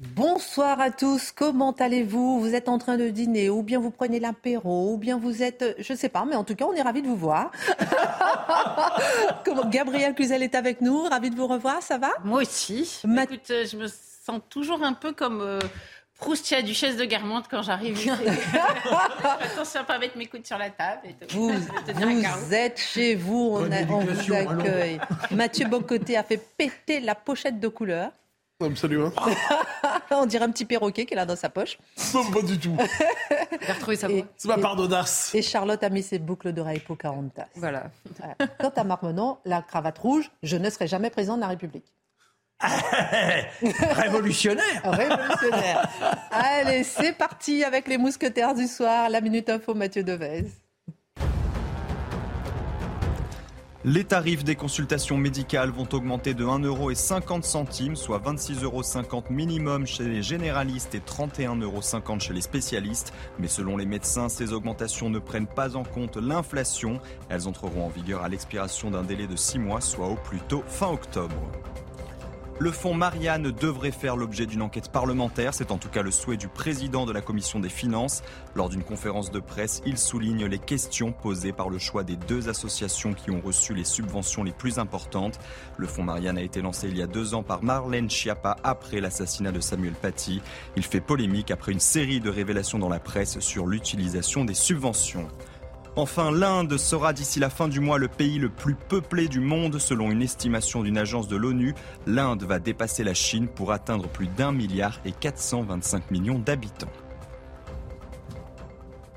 [0.00, 2.40] Bonsoir à tous, comment allez-vous?
[2.40, 5.76] Vous êtes en train de dîner ou bien vous prenez l'apéro ou bien vous êtes,
[5.78, 7.50] je sais pas, mais en tout cas on est ravis de vous voir.
[9.44, 12.12] comment Gabriel Cluzel est avec nous, ravi de vous revoir, ça va?
[12.24, 13.02] Moi aussi.
[13.04, 15.58] Ma- Écoute, euh, je me sens toujours un peu comme euh,
[16.18, 18.10] Proustia, duchesse de Guermantes quand j'arrive ici.
[19.40, 21.02] Attention à pas mettre mes coudes sur la table.
[21.04, 21.36] Et tout.
[21.38, 24.98] Vous, te êtes chez vous, on, a- on vous accueille.
[25.30, 28.12] Mathieu Bocoté a fait péter la pochette de couleur.
[28.60, 29.10] Absolument.
[30.10, 31.78] On dirait un petit perroquet qu'elle a dans sa poche.
[32.14, 32.76] Non, pas du tout.
[33.66, 35.34] J'ai retrouvé ça Et, C'est ma part d'audace.
[35.34, 37.46] et Charlotte a mis ses boucles d'oreilles Pocahontas.
[37.54, 37.90] Voilà.
[38.18, 38.34] Voilà.
[38.58, 41.86] Quant à Marc Menon, la cravate rouge, je ne serai jamais président de la République.
[43.62, 44.82] Révolutionnaire.
[44.84, 45.88] Révolutionnaire.
[46.30, 49.08] Allez, c'est parti avec les mousquetaires du soir.
[49.08, 50.44] La Minute Info, Mathieu Devez.
[53.82, 60.22] Les tarifs des consultations médicales vont augmenter de 1,50€, soit 26,50€ euros minimum chez les
[60.22, 63.14] généralistes et 31,50€ euros chez les spécialistes.
[63.38, 67.00] Mais selon les médecins, ces augmentations ne prennent pas en compte l'inflation.
[67.30, 70.62] Elles entreront en vigueur à l'expiration d'un délai de 6 mois, soit au plus tôt
[70.66, 71.50] fin octobre.
[72.62, 75.54] Le fonds Marianne devrait faire l'objet d'une enquête parlementaire.
[75.54, 78.22] C'est en tout cas le souhait du président de la commission des finances.
[78.54, 82.50] Lors d'une conférence de presse, il souligne les questions posées par le choix des deux
[82.50, 85.38] associations qui ont reçu les subventions les plus importantes.
[85.78, 89.00] Le fonds Marianne a été lancé il y a deux ans par Marlène Schiappa après
[89.00, 90.42] l'assassinat de Samuel Paty.
[90.76, 95.28] Il fait polémique après une série de révélations dans la presse sur l'utilisation des subventions.
[95.96, 99.78] Enfin, l'Inde sera d'ici la fin du mois le pays le plus peuplé du monde
[99.78, 101.74] selon une estimation d'une agence de l'ONU.
[102.06, 106.86] L'Inde va dépasser la Chine pour atteindre plus d'un milliard et 425 millions d'habitants.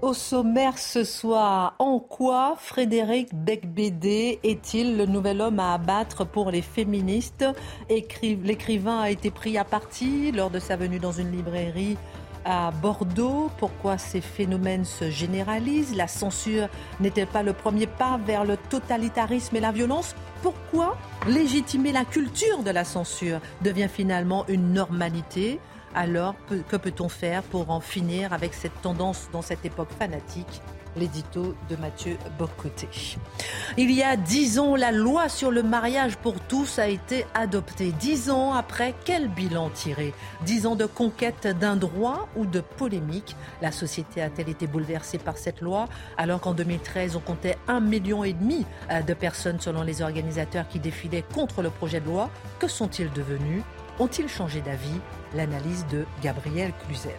[0.01, 6.51] Au sommaire ce soir, en quoi Frédéric Becbédé est-il le nouvel homme à abattre pour
[6.51, 7.45] les féministes?
[7.89, 11.97] Écri- L'écrivain a été pris à partie lors de sa venue dans une librairie
[12.45, 13.49] à Bordeaux.
[13.57, 15.95] Pourquoi ces phénomènes se généralisent?
[15.95, 20.15] La censure n'est-elle pas le premier pas vers le totalitarisme et la violence?
[20.41, 25.59] Pourquoi légitimer la culture de la censure devient finalement une normalité?
[25.95, 26.35] Alors,
[26.69, 30.61] que peut-on faire pour en finir avec cette tendance dans cette époque fanatique?
[30.95, 32.87] L'édito de Mathieu Bocoté.
[33.77, 37.91] Il y a dix ans, la loi sur le mariage pour tous a été adoptée.
[37.91, 40.13] Dix ans après, quel bilan tirer?
[40.45, 43.35] Dix ans de conquête d'un droit ou de polémique?
[43.61, 45.87] La société a-t-elle été bouleversée par cette loi?
[46.17, 50.67] Alors qu'en 2013, on comptait un million et demi euh, de personnes selon les organisateurs
[50.67, 52.29] qui défilaient contre le projet de loi
[52.59, 53.63] Que sont-ils devenus?
[53.99, 54.99] Ont-ils changé d'avis?
[55.35, 57.13] L'analyse de Gabriel Cluzel.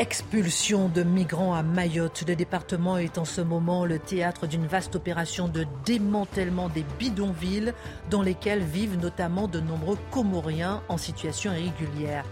[0.00, 2.24] Expulsion de migrants à Mayotte.
[2.26, 7.74] Le département est en ce moment le théâtre d'une vaste opération de démantèlement des bidonvilles
[8.08, 12.24] dans lesquels vivent notamment de nombreux Comoriens en situation irrégulière.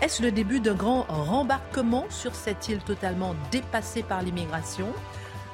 [0.00, 4.86] Est-ce le début d'un grand rembarquement sur cette île totalement dépassée par l'immigration?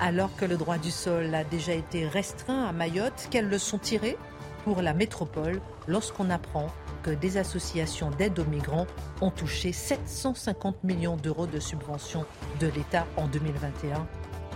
[0.00, 4.18] Alors que le droit du sol a déjà été restreint à Mayotte, quelles leçons tirer?
[4.64, 6.68] Pour la métropole lorsqu'on apprend
[7.02, 8.86] que des associations d'aide aux migrants
[9.20, 12.24] ont touché 750 millions d'euros de subventions
[12.60, 14.06] de l'État en 2021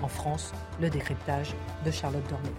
[0.03, 1.55] en France, le décryptage
[1.85, 2.53] de Charlotte Dornelas.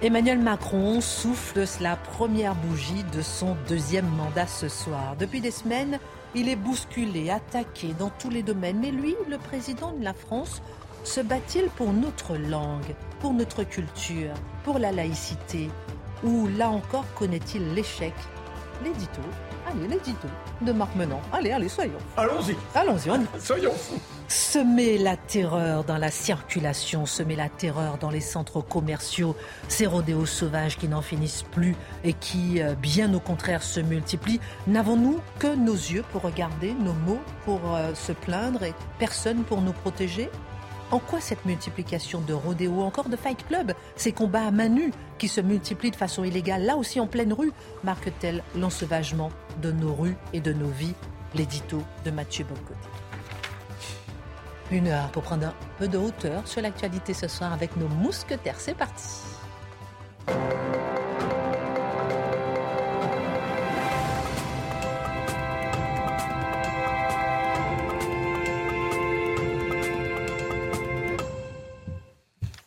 [0.00, 5.16] Emmanuel Macron souffle la première bougie de son deuxième mandat ce soir.
[5.18, 5.98] Depuis des semaines,
[6.36, 8.78] il est bousculé, attaqué dans tous les domaines.
[8.78, 10.62] Mais lui, le président de la France,
[11.04, 15.70] se bat-il pour notre langue, pour notre culture, pour la laïcité
[16.22, 18.14] Ou là encore connaît-il l'échec?
[18.84, 19.20] L'édito,
[19.68, 20.28] allez, l'édito
[20.60, 21.20] de Marc Menant.
[21.32, 21.98] Allez, allez, soyons.
[22.16, 22.56] Allons-y.
[22.74, 23.26] Allons-y, on y.
[23.40, 23.98] Soyons fous.
[24.28, 29.34] Semer la terreur dans la circulation, semer la terreur dans les centres commerciaux,
[29.68, 31.74] ces rodéos sauvages qui n'en finissent plus
[32.04, 34.40] et qui, euh, bien au contraire, se multiplient.
[34.66, 39.60] N'avons-nous que nos yeux pour regarder, nos mots pour euh, se plaindre et personne pour
[39.60, 40.30] nous protéger?
[40.90, 44.92] En quoi cette multiplication de rodéos, encore de fight club, ces combats à main nue
[45.18, 47.52] qui se multiplient de façon illégale, là aussi en pleine rue,
[48.54, 49.30] l'ensauvagement
[49.60, 50.94] de nos rues et de nos vies
[51.34, 52.88] L'édito de Mathieu Bocoté.
[54.70, 58.58] Une heure pour prendre un peu de hauteur sur l'actualité ce soir avec nos mousquetaires.
[58.58, 59.04] C'est parti.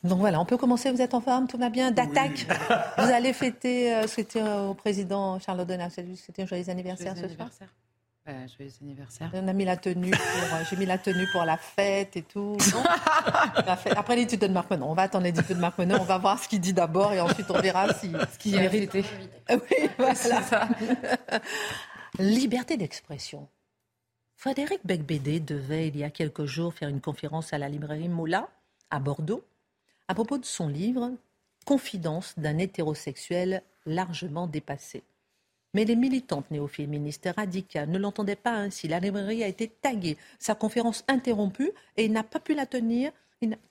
[0.04, 0.92] Donc voilà, on peut commencer.
[0.92, 1.92] Vous êtes en forme, tout va bien.
[1.92, 2.48] D'attaque.
[2.98, 7.36] Vous allez fêter, euh, souhaiter au président Charles Donner, c'était un joyeux anniversaire Joyeux ce
[7.36, 7.50] soir.
[8.28, 9.32] Euh, joyeux anniversaire.
[9.34, 12.22] On a mis la tenue, pour, euh, j'ai mis la tenue pour la fête et
[12.22, 12.56] tout.
[12.60, 16.18] fête- Après l'étude de Marc Menon, on va attendre l'étude de Marc Menon, on va
[16.20, 18.92] voir ce qu'il dit d'abord et ensuite on verra si, ce qu'il mérite.
[18.94, 19.04] Oui,
[19.98, 20.68] voilà.
[22.20, 23.48] Liberté d'expression.
[24.36, 28.50] Frédéric Becbédé devait, il y a quelques jours, faire une conférence à la librairie Moula,
[28.90, 29.44] à Bordeaux,
[30.12, 31.14] à propos de son livre
[31.66, 35.04] Confidence d'un hétérosexuel largement dépassé.
[35.74, 38.90] Mais les militantes néo-féministes radicales ne l'entendaient pas ainsi.
[38.90, 43.14] La librairie a été taguée, sa conférence interrompue et il n'a pas pu la tenir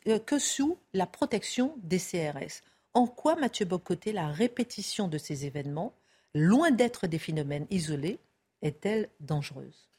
[0.09, 2.63] euh, que sous la protection des CRS.
[2.95, 5.93] En quoi, Mathieu Bocoté, la répétition de ces événements,
[6.35, 8.19] loin d'être des phénomènes isolés,
[8.63, 9.91] est-elle dangereuse?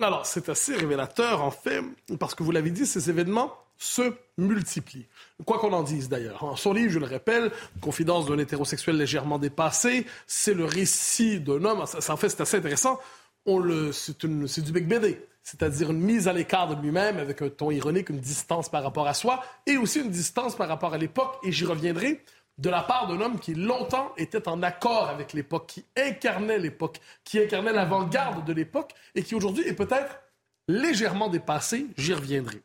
[0.00, 1.82] Alors, c'est assez révélateur, en fait,
[2.18, 5.06] parce que vous l'avez dit, ces événements se multiplient.
[5.44, 6.44] Quoi qu'on en dise d'ailleurs.
[6.44, 7.50] En son livre, je le rappelle,
[7.80, 11.84] Confidence d'un hétérosexuel légèrement dépassé, c'est le récit d'un homme.
[11.86, 12.98] Ça, en fait, c'est assez intéressant.
[13.46, 14.16] On le, c'est,
[14.46, 18.08] c'est du bec BD, c'est-à-dire une mise à l'écart de lui-même avec un ton ironique,
[18.08, 21.36] une distance par rapport à soi et aussi une distance par rapport à l'époque.
[21.42, 22.24] Et j'y reviendrai
[22.56, 27.00] de la part d'un homme qui longtemps était en accord avec l'époque, qui incarnait l'époque,
[27.24, 30.20] qui incarnait l'avant-garde de l'époque et qui aujourd'hui est peut-être
[30.68, 31.86] légèrement dépassé.
[31.98, 32.62] J'y reviendrai.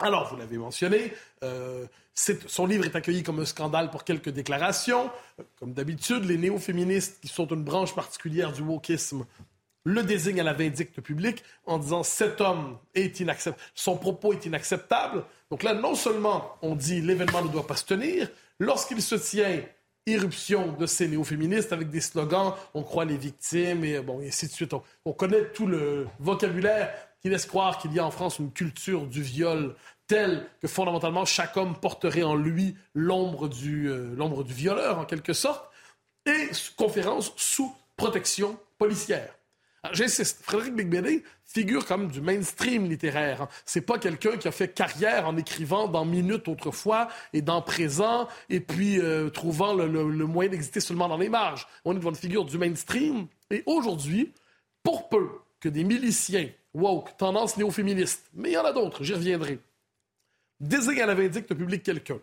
[0.00, 1.12] Alors, vous l'avez mentionné,
[1.44, 5.10] euh, son livre est accueilli comme un scandale pour quelques déclarations.
[5.58, 9.26] Comme d'habitude, les néo-féministes, qui sont une branche particulière du wokisme,
[9.84, 14.44] le désignent à la vindicte publique en disant cet homme est inacceptable, son propos est
[14.46, 15.24] inacceptable.
[15.50, 19.62] Donc là, non seulement on dit l'événement ne doit pas se tenir, lorsqu'il se tient,
[20.06, 24.46] irruption de ces néo-féministes avec des slogans on croit les victimes et bon et ainsi
[24.46, 24.72] de suite.
[25.04, 29.06] On connaît tout le vocabulaire qui laisse croire qu'il y a en France une culture
[29.06, 29.74] du viol
[30.06, 35.04] telle que fondamentalement chaque homme porterait en lui l'ombre du, euh, l'ombre du violeur en
[35.04, 35.70] quelque sorte
[36.26, 39.34] et conférence sous protection policière.
[39.82, 43.42] Alors, J'insiste, Frédéric Beigbeder figure comme du mainstream littéraire.
[43.42, 43.48] hein.
[43.64, 48.28] C'est pas quelqu'un qui a fait carrière en écrivant dans Minute autrefois et dans Présent
[48.50, 51.66] et puis euh, trouvant le- le moyen d'exister seulement dans les marges.
[51.84, 54.32] On est devant une figure du mainstream et aujourd'hui,
[54.82, 55.28] pour peu
[55.60, 59.58] que des miliciens woke, tendance néo-féministe, mais il y en a d'autres, j'y reviendrai,
[60.60, 62.18] désigne à la vindicte publique quelqu'un,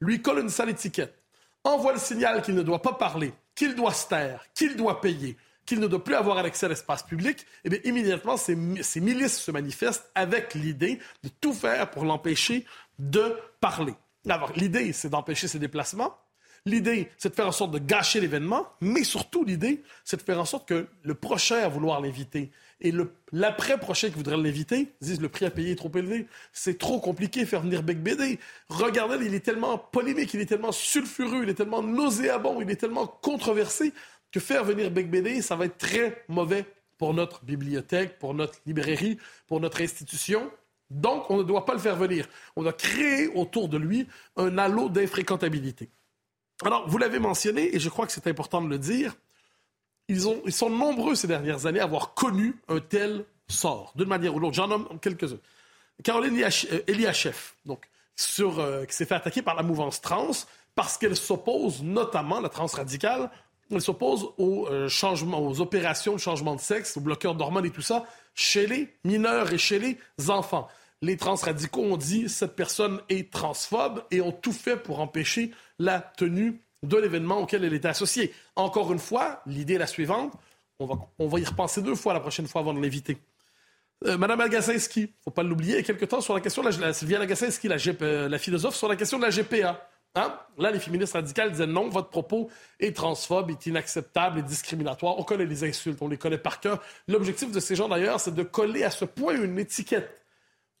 [0.00, 1.22] lui colle une sale étiquette,
[1.64, 5.36] envoie le signal qu'il ne doit pas parler, qu'il doit se taire, qu'il doit payer,
[5.64, 9.38] qu'il ne doit plus avoir accès à l'espace public, et bien immédiatement, ces, ces milices
[9.38, 12.66] se manifestent avec l'idée de tout faire pour l'empêcher
[12.98, 13.94] de parler.
[14.28, 16.16] Alors, l'idée, c'est d'empêcher ses déplacements.
[16.64, 20.38] L'idée, c'est de faire en sorte de gâcher l'événement, mais surtout l'idée, c'est de faire
[20.38, 22.52] en sorte que le prochain à vouloir l'inviter
[22.82, 22.92] et
[23.32, 26.26] l'après-prochain qui voudrait l'inviter disent le prix à payer est trop élevé.
[26.52, 28.38] C'est trop compliqué faire venir Bec BD.
[28.68, 32.76] Regardez, il est tellement polémique, il est tellement sulfureux, il est tellement nauséabond, il est
[32.76, 33.92] tellement controversé
[34.32, 36.66] que faire venir Bec BD, ça va être très mauvais
[36.98, 40.50] pour notre bibliothèque, pour notre librairie, pour notre institution.
[40.90, 42.28] Donc, on ne doit pas le faire venir.
[42.56, 44.06] On doit créer autour de lui
[44.36, 45.88] un halo d'infréquentabilité.
[46.64, 49.14] Alors, vous l'avez mentionné, et je crois que c'est important de le dire,
[50.12, 54.08] ils, ont, ils sont nombreux ces dernières années à avoir connu un tel sort, d'une
[54.08, 54.54] manière ou l'autre.
[54.54, 55.38] J'en nomme quelques-uns.
[56.04, 57.88] Caroline euh, Eliachev, donc,
[58.40, 60.30] euh, qui s'est fait attaquer par la mouvance trans
[60.74, 63.30] parce qu'elle s'oppose notamment, la trans radicale,
[63.70, 64.88] elle s'oppose aux, euh,
[65.38, 68.04] aux opérations de changement de sexe, aux bloqueurs d'hormones et tout ça,
[68.34, 69.98] chez les mineurs et chez les
[70.30, 70.68] enfants.
[71.00, 75.52] Les trans radicaux ont dit cette personne est transphobe et ont tout fait pour empêcher
[75.78, 78.32] la tenue de l'événement auquel elle était associée.
[78.56, 80.32] Encore une fois, l'idée est la suivante.
[80.78, 83.18] On va, on va y repenser deux fois la prochaine fois avant de l'inviter.
[84.04, 86.70] Euh, Madame Agacinski, faut pas l'oublier, il y a quelque temps sur la question de
[86.70, 89.88] la, la- euh, la philosophe, sur la question de la GPA.
[90.16, 90.36] Hein?
[90.58, 95.18] Là, les féministes radicales disaient non, votre propos est transphobe, est inacceptable, est discriminatoire.
[95.18, 96.82] On connaît les insultes, on les connaît par cœur.
[97.06, 100.20] L'objectif de ces gens, d'ailleurs, c'est de coller à ce point une étiquette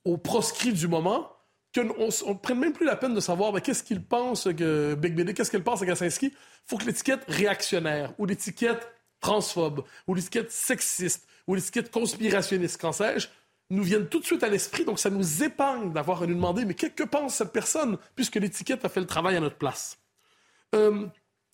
[0.04, 1.30] aux proscrits du moment
[1.74, 5.34] qu'on ne prenne même plus la peine de savoir ben, qu'est-ce qu'il pense que Big
[5.34, 6.26] qu'est-ce qu'elle pense à Gassinski.
[6.26, 6.32] Il
[6.66, 13.28] faut que l'étiquette réactionnaire ou l'étiquette transphobe ou l'étiquette sexiste ou l'étiquette conspirationniste, qu'en sais-je,
[13.70, 14.84] nous viennent tout de suite à l'esprit.
[14.84, 18.36] Donc ça nous épargne d'avoir à nous demander mais qu'est-ce que pense cette personne puisque
[18.36, 19.98] l'étiquette a fait le travail à notre place.
[20.74, 21.06] Euh,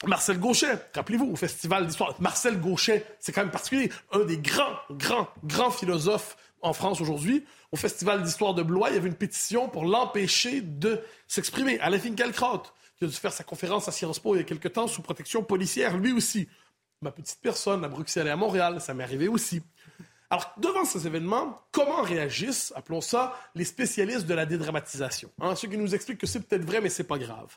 [0.06, 2.14] Marcel Gauchet, rappelez-vous, au Festival d'histoire.
[2.20, 7.44] Marcel Gauchet, c'est quand même particulier, un des grands, grands, grands philosophes en France aujourd'hui.
[7.72, 11.78] Au Festival d'histoire de Blois, il y avait une pétition pour l'empêcher de s'exprimer.
[11.80, 12.62] Alain Finkielkraut,
[12.96, 15.02] qui a dû faire sa conférence à Sciences Po il y a quelque temps sous
[15.02, 16.48] protection policière, lui aussi.
[17.00, 19.62] Ma petite personne, à Bruxelles et à Montréal, ça m'est arrivé aussi.
[20.30, 25.30] Alors, devant ces événements, comment réagissent, appelons ça, les spécialistes de la dédramatisation?
[25.40, 27.56] Hein, ceux qui nous expliquent que c'est peut-être vrai, mais c'est pas grave.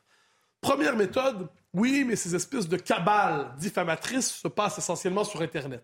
[0.62, 5.84] Première méthode, oui, mais ces espèces de cabales diffamatrices se passent essentiellement sur Internet.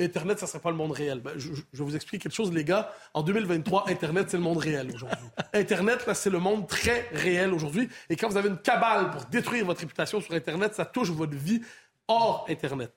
[0.00, 1.20] Internet, ça ne serait pas le monde réel.
[1.20, 1.50] Ben, je,
[1.82, 2.92] vous expliquer quelque chose, les gars.
[3.14, 5.18] En 2023, Internet, c'est le monde réel aujourd'hui.
[5.52, 7.88] Internet, là, c'est le monde très réel aujourd'hui.
[8.08, 11.34] Et quand vous avez une cabale pour détruire votre réputation sur Internet, ça touche votre
[11.34, 11.60] vie
[12.08, 12.92] hors Internet.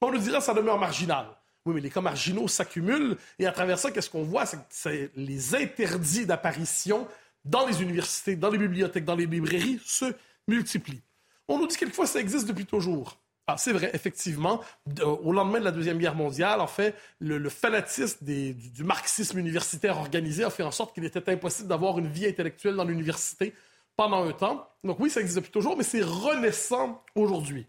[0.00, 1.26] On nous dira, ça demeure marginal.
[1.64, 3.16] Oui, mais les cas marginaux s'accumulent.
[3.38, 4.44] Et à travers ça, qu'est-ce qu'on voit?
[4.46, 7.06] C'est que les interdits d'apparition
[7.44, 10.06] dans les universités, dans les bibliothèques, dans les librairies se
[10.48, 11.02] multiplient.
[11.48, 13.19] On nous dit quelquefois que ça existe depuis toujours.
[13.52, 14.60] Ah, c'est vrai, effectivement.
[15.02, 20.44] au lendemain de la Deuxième Guerre mondiale, en fait, le, fanatisme du, marxisme universitaire organisé
[20.44, 23.52] a fait en sorte qu'il était impossible d'avoir une vie intellectuelle dans l'université
[23.96, 24.68] pendant un temps.
[24.84, 27.66] Donc oui, ça existe depuis toujours, mais c'est renaissant aujourd'hui.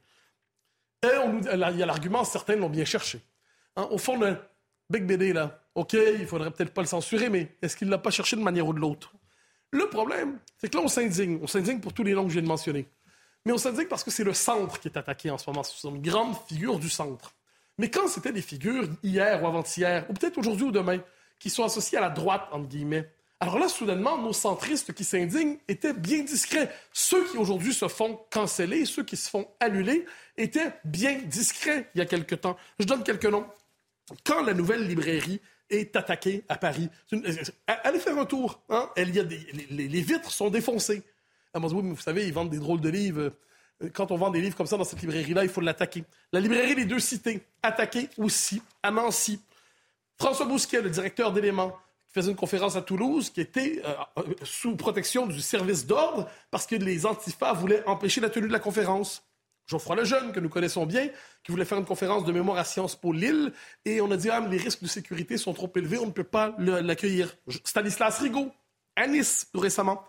[1.04, 3.20] Et il y a l'argument, certains l'ont bien cherché.
[3.76, 4.38] Hein, au fond, le
[4.92, 8.12] Big BD, là, OK, il faudrait peut-être pas le censurer, mais est-ce qu'il l'a pas
[8.12, 9.14] cherché de manière ou de l'autre?
[9.72, 11.40] Le problème, c'est que là, on s'indigne.
[11.42, 12.88] On s'indigne pour tous les noms que je viens de mentionner.
[13.46, 15.64] Mais on s'indigne parce que c'est le centre qui est attaqué en ce moment.
[15.64, 17.34] Ce sont une grande figure du centre.
[17.78, 21.00] Mais quand c'était des figures hier ou avant-hier, ou peut-être aujourd'hui ou demain,
[21.40, 23.10] qui sont associées à la droite, entre guillemets,
[23.42, 26.72] alors là, soudainement, nos centristes qui s'indignent étaient bien discrets.
[26.94, 30.06] Ceux qui aujourd'hui se font canceller, ceux qui se font annuler,
[30.38, 32.56] étaient bien discrets il y a quelque temps.
[32.80, 33.48] Je donne quelques noms.
[34.24, 36.90] Quand la nouvelle librairie est attaquée à Paris,
[37.66, 38.62] allez faire un tour.
[38.70, 38.92] Hein?
[38.96, 41.02] Y a les, vitres sont défoncées.
[41.54, 43.32] Ah, vous savez, ils vendent des drôles de livres.
[43.94, 46.04] Quand on vend des livres comme ça dans cette librairie-là, il faut l'attaquer.
[46.32, 49.42] La librairie Les Deux Cités, attaquée aussi à Nancy.
[50.20, 51.72] François Bousquet, le directeur d'éléments,
[52.08, 56.30] qui faisait une conférence à Toulouse, qui était euh, euh, sous protection du service d'ordre
[56.52, 59.24] parce que les antifas voulaient empêcher la tenue de la conférence.
[59.66, 61.10] Geoffroy Lejeune, que nous connaissons bien,
[61.44, 63.54] qui voulait faire une conférence de mémoire à Sciences Po Lille,
[63.86, 66.26] et on a dit, ah, les risques de sécurité sont trop élevés, on ne peut
[66.26, 67.34] pas l'accueillir.
[67.64, 68.52] Stanislas Rigaud,
[68.96, 70.04] à Nice, tout récemment.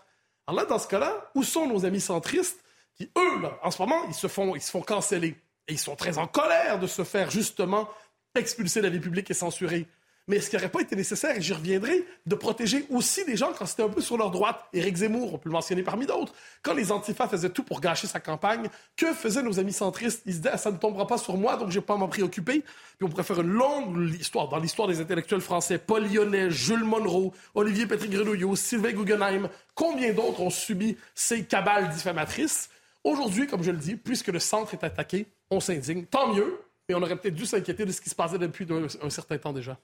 [0.47, 2.63] Alors là, dans ce cas-là, où sont nos amis centristes
[2.95, 5.35] qui, eux, en ce moment, ils se font, ils se font canceller?
[5.67, 7.89] Et ils sont très en colère de se faire, justement,
[8.35, 9.87] expulser de la vie publique et censurer.
[10.27, 13.51] Mais est-ce qu'il n'aurait pas été nécessaire, et j'y reviendrai, de protéger aussi des gens
[13.57, 14.63] quand c'était un peu sur leur droite?
[14.71, 16.33] Éric Zemmour, on peut le mentionner parmi d'autres.
[16.61, 20.21] Quand les antifas faisaient tout pour gâcher sa campagne, que faisaient nos amis centristes?
[20.25, 22.07] Ils se disaient, ah, ça ne tombera pas sur moi, donc je vais pas m'en
[22.07, 22.61] préoccuper.
[22.61, 25.77] Puis on pourrait faire une longue histoire dans l'histoire des intellectuels français.
[25.77, 29.49] Paul Lyonnais, Jules Monroe, Olivier Patrick Grenouillot, Sylvain Guggenheim.
[29.75, 32.69] Combien d'autres ont subi ces cabales diffamatrices?
[33.03, 36.05] Aujourd'hui, comme je le dis, puisque le centre est attaqué, on s'indigne.
[36.05, 38.65] Tant mieux, mais on aurait peut-être dû s'inquiéter de ce qui se passait depuis
[39.01, 39.77] un certain temps déjà.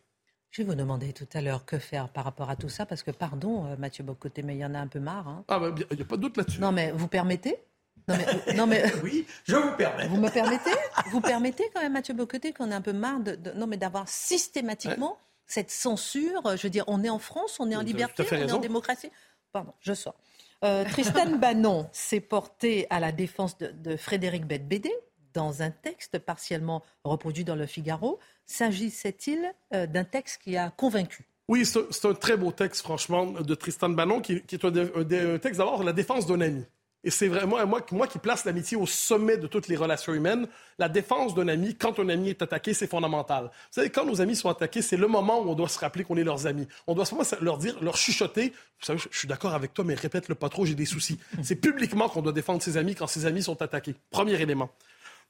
[0.51, 3.03] Je vais vous demander tout à l'heure que faire par rapport à tout ça, parce
[3.03, 5.27] que, pardon, euh, Mathieu Bocoté, mais il y en a un peu marre.
[5.27, 5.44] Hein.
[5.48, 6.60] Ah, il bah, n'y a pas de doute là-dessus.
[6.60, 7.58] Non, mais vous permettez?
[8.08, 10.08] Non mais, non mais, oui, je vous permets.
[10.08, 10.72] Vous me permettez?
[11.12, 14.10] Vous permettez quand même, Mathieu Bocoté, qu'on ait un peu marre de, non, mais d'avoir
[14.10, 16.41] systématiquement cette censure?
[16.58, 19.12] Je veux dire, on est en France, on est en liberté, on est en démocratie?
[19.51, 20.15] Pardon, je sors.
[20.63, 24.91] Euh, Tristan Bannon s'est porté à la défense de, de Frédéric Bette-Bédé
[25.34, 28.20] dans un texte partiellement reproduit dans le Figaro.
[28.50, 31.24] S'agissait-il euh, d'un texte qui a convaincu?
[31.48, 35.84] Oui, c'est un très beau texte, franchement, de Tristan Bannon, qui, est un, texte d'abord
[35.84, 36.65] la défense d'un ami.
[37.03, 40.48] Et c'est vraiment moi, qui place l'amitié au sommet de toutes les relations humaines.
[40.79, 43.46] La défense d'un ami, quand un ami est attaqué, c'est fondamental.
[43.46, 46.03] Vous savez, quand nos amis sont attaqués, c'est le moment où on doit se rappeler
[46.03, 46.68] qu'on est leurs amis.
[46.88, 48.50] On doit vraiment leur dire, leur chuchoter.
[48.79, 51.20] Vous savez, je, suis d'accord avec toi, mais répète-le pas trop, j'ai des soucis.
[51.44, 53.96] C'est publiquement qu'on doit défendre ses amis quand ses amis sont attaqués.
[54.10, 54.72] Premier élément.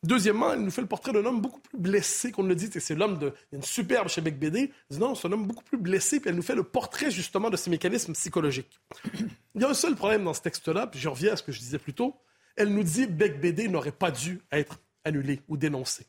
[0.02, 2.70] Deuxièmement, elle nous fait le portrait d'un homme beaucoup plus blessé qu'on le dit.
[2.80, 3.34] C'est l'homme de.
[3.52, 4.72] Il superbe chez BD.
[4.92, 7.58] non, c'est un homme beaucoup plus blessé, puis elle nous fait le portrait justement de
[7.58, 8.80] ses mécanismes psychologiques.
[9.56, 11.52] Il y a un seul problème dans ce texte-là, puis je reviens à ce que
[11.52, 12.16] je disais plus tôt.
[12.56, 16.06] Elle nous dit Beck BD n'aurait pas dû être annulé ou dénoncé.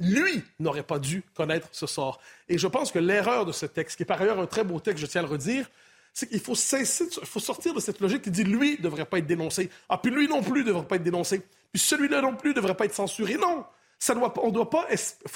[0.00, 2.20] Lui n'aurait pas dû connaître ce sort.
[2.48, 4.80] Et je pense que l'erreur de ce texte, qui est par ailleurs un très beau
[4.80, 5.70] texte, je tiens à le redire,
[6.14, 9.18] c'est qu'il faut il faut sortir de cette logique qui dit lui ne devrait pas
[9.18, 9.70] être dénoncé.
[9.88, 11.42] Ah, puis lui non plus ne devrait pas être dénoncé.
[11.74, 13.36] Celui-là non plus ne devrait pas être censuré.
[13.36, 13.64] Non,
[13.98, 14.86] ça on ne doit pas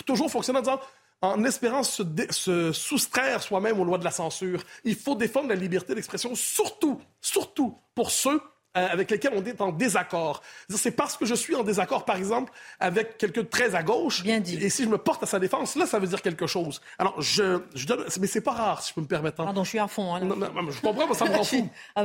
[0.06, 0.60] toujours fonctionner
[1.22, 4.64] en espérant se, se soustraire soi-même aux lois de la censure.
[4.84, 8.40] Il faut défendre la liberté d'expression, surtout, surtout pour ceux
[8.76, 10.42] euh, avec lesquels on est en désaccord.
[10.68, 14.22] C'est parce que je suis en désaccord, par exemple, avec quelqu'un de très à gauche.
[14.22, 14.56] Bien dit.
[14.56, 16.80] Et si je me porte à sa défense, là, ça veut dire quelque chose.
[16.98, 19.40] Alors, je, je donne, mais c'est pas rare, si je peux me permettre.
[19.40, 19.44] Hein.
[19.44, 20.14] Pardon, je suis à fond.
[20.14, 20.20] Hein,
[20.70, 21.68] je comprends, mais ça me rend fou.
[21.94, 22.02] Ah,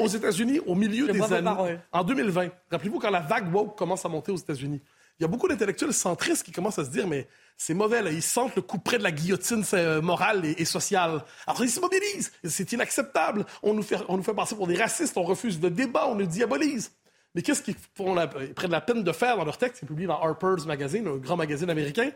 [0.00, 4.08] aux États-Unis, au milieu des années, en 2020, rappelez-vous quand la vague woke commence à
[4.08, 4.80] monter aux États-Unis,
[5.18, 8.02] il y a beaucoup d'intellectuels centristes qui commencent à se dire, mais c'est mauvais.
[8.12, 11.24] Ils sentent le coup près de la guillotine euh, morale et, sociale.
[11.46, 12.32] Alors, ils se mobilisent.
[12.44, 13.46] C'est inacceptable.
[13.62, 15.16] On nous, fait, on nous fait passer pour des racistes.
[15.16, 16.08] On refuse le débat.
[16.08, 16.90] On nous diabolise.
[17.34, 18.14] Mais qu'est-ce qu'ils font
[18.56, 19.78] prennent la peine de faire dans leur texte?
[19.80, 22.10] C'est publié dans Harper's Magazine, un grand magazine américain.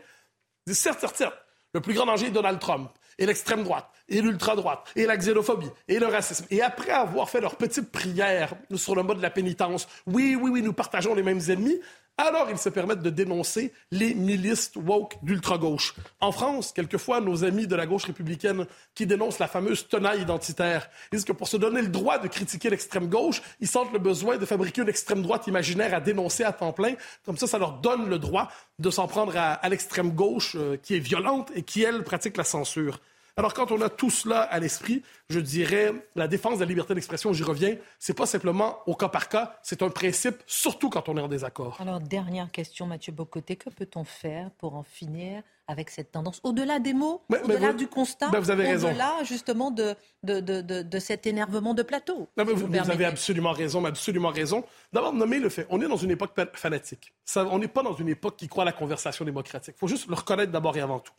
[0.65, 1.37] Ils disent, certes, certes, certes.
[1.73, 2.89] Le plus grand danger est Donald Trump
[3.19, 6.45] et l'extrême droite, et l'ultra-droite, et la xénophobie, et le racisme.
[6.49, 10.49] Et après avoir fait leur petite prière sur le mode de la pénitence, oui, oui,
[10.49, 11.79] oui, nous partageons les mêmes ennemis,
[12.19, 15.95] alors ils se permettent de dénoncer les milices woke d'ultra-gauche.
[16.19, 20.89] En France, quelquefois, nos amis de la gauche républicaine qui dénoncent la fameuse tenaille identitaire
[21.11, 24.37] disent que pour se donner le droit de critiquer l'extrême gauche, ils sentent le besoin
[24.37, 26.95] de fabriquer une extrême droite imaginaire à dénoncer à temps plein.
[27.25, 28.49] Comme ça, ça leur donne le droit
[28.79, 32.43] de s'en prendre à, l'extrême gauche euh, qui est violente et qui, elle, pratique la
[32.43, 32.99] censure.
[33.39, 36.93] Alors, quand on a tout cela à l'esprit, je dirais, la défense de la liberté
[36.93, 41.07] d'expression, j'y reviens, c'est pas simplement au cas par cas, c'est un principe, surtout quand
[41.07, 41.77] on est en désaccord.
[41.79, 46.41] Alors, dernière question, Mathieu Bocoté, que peut-on faire pour en finir avec cette tendance?
[46.43, 51.73] Au-delà des mots, au-delà du constat, ben, au-delà justement de, de, de, de, cet énervement
[51.73, 52.27] de plateau.
[52.35, 54.65] vous, avez absolument raison, absolument raison.
[54.91, 55.65] D'abord, nommer le fait.
[55.69, 57.13] On est dans une époque fanatique.
[57.23, 59.75] Ça, on n'est pas dans une époque qui croit à la conversation démocratique.
[59.77, 61.13] Il faut juste le reconnaître d'abord et avant tout.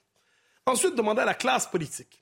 [0.66, 2.20] Ensuite, demander à la classe politique,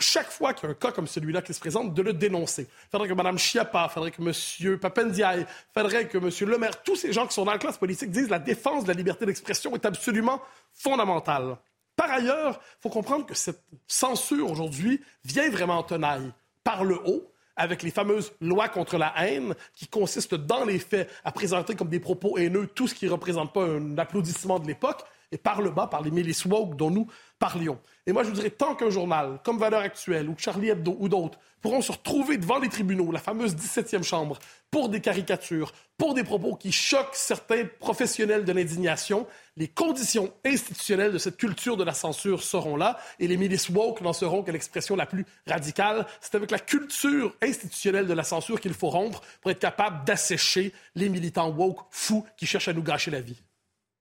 [0.00, 2.62] chaque fois qu'il y a un cas comme celui-là qui se présente, de le dénoncer.
[2.62, 4.78] Il faudrait que Mme Chiappa, il faudrait que M.
[4.78, 6.50] Papendiaï, il faudrait que M.
[6.50, 8.84] Le Maire, tous ces gens qui sont dans la classe politique disent que la défense
[8.84, 10.40] de la liberté d'expression est absolument
[10.72, 11.56] fondamentale.
[11.94, 16.32] Par ailleurs, il faut comprendre que cette censure aujourd'hui vient vraiment en tenaille
[16.64, 21.10] par le haut avec les fameuses lois contre la haine qui consistent dans les faits
[21.24, 24.66] à présenter comme des propos haineux tout ce qui ne représente pas un applaudissement de
[24.68, 27.08] l'époque et par le bas, par les milices woke dont nous
[27.38, 27.78] parlions.
[28.06, 31.08] Et moi, je vous dirais, tant qu'un journal comme Valeurs Actuelles ou Charlie Hebdo ou
[31.08, 34.38] d'autres pourront se retrouver devant les tribunaux, la fameuse 17e chambre,
[34.70, 39.26] pour des caricatures, pour des propos qui choquent certains professionnels de l'indignation,
[39.56, 44.00] les conditions institutionnelles de cette culture de la censure seront là et les milices woke
[44.02, 46.06] n'en seront que l'expression la plus radicale.
[46.20, 50.72] C'est avec la culture institutionnelle de la censure qu'il faut rompre pour être capable d'assécher
[50.94, 53.42] les militants woke fous qui cherchent à nous gâcher la vie.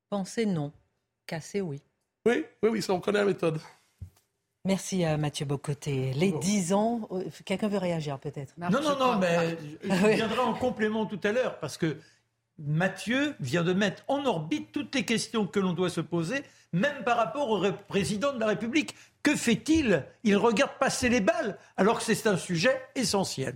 [0.10, 0.72] Pensez non.
[1.26, 1.82] Casser, oui.
[2.28, 3.58] Oui, oui, oui, ça, on connaît la méthode.
[4.66, 6.12] Merci à Mathieu Bocoté.
[6.14, 8.54] Les 10 ans, euh, quelqu'un veut réagir peut-être?
[8.58, 11.96] Non, non, non, mais je viendrai en complément tout à l'heure parce que
[12.60, 17.06] Mathieu vient de mettre en orbite toutes les questions que l'on doit se poser, même
[17.06, 18.94] par rapport au président de la République.
[19.24, 20.04] Que fait-il?
[20.26, 23.56] Il regarde passer les balles alors que c'est un sujet essentiel.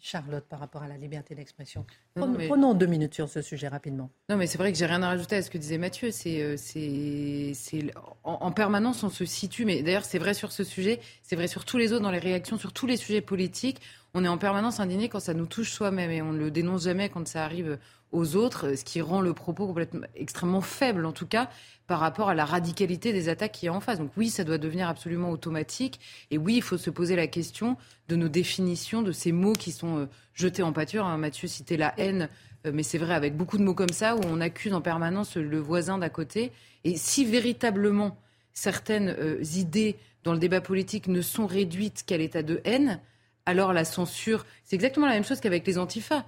[0.00, 1.84] Charlotte, par rapport à la liberté d'expression.
[2.14, 4.10] Prenons, deux minutes sur ce sujet rapidement.
[4.28, 6.10] Non, mais c'est vrai que j'ai rien à rajouter à ce que disait Mathieu.
[6.10, 7.92] C'est, euh, c'est,
[8.24, 9.64] en, permanence, on se situe.
[9.64, 12.18] Mais d'ailleurs, c'est vrai sur ce sujet, c'est vrai sur tous les autres, dans les
[12.18, 13.80] réactions, sur tous les sujets politiques.
[14.14, 16.84] On est en permanence indigné quand ça nous touche soi-même et on ne le dénonce
[16.84, 17.78] jamais quand ça arrive
[18.12, 21.50] aux autres, ce qui rend le propos complètement extrêmement faible, en tout cas,
[21.86, 23.98] par rapport à la radicalité des attaques qui y en face.
[23.98, 26.00] Donc oui, ça doit devenir absolument automatique.
[26.30, 27.76] Et oui, il faut se poser la question
[28.08, 31.06] de nos définitions, de ces mots qui sont euh, jetés en pâture.
[31.06, 31.16] Hein.
[31.16, 32.28] Mathieu citait la haine,
[32.66, 35.36] euh, mais c'est vrai, avec beaucoup de mots comme ça, où on accuse en permanence
[35.36, 36.52] le voisin d'à côté.
[36.84, 38.18] Et si véritablement
[38.52, 43.00] certaines euh, idées dans le débat politique ne sont réduites qu'à l'état de haine,
[43.46, 46.26] alors la censure, c'est exactement la même chose qu'avec les antifas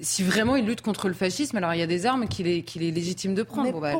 [0.00, 2.74] si vraiment il lutte contre le fascisme, alors il y a des armes qu'il est,
[2.76, 3.80] légitime de prendre.
[3.80, 3.94] Bah,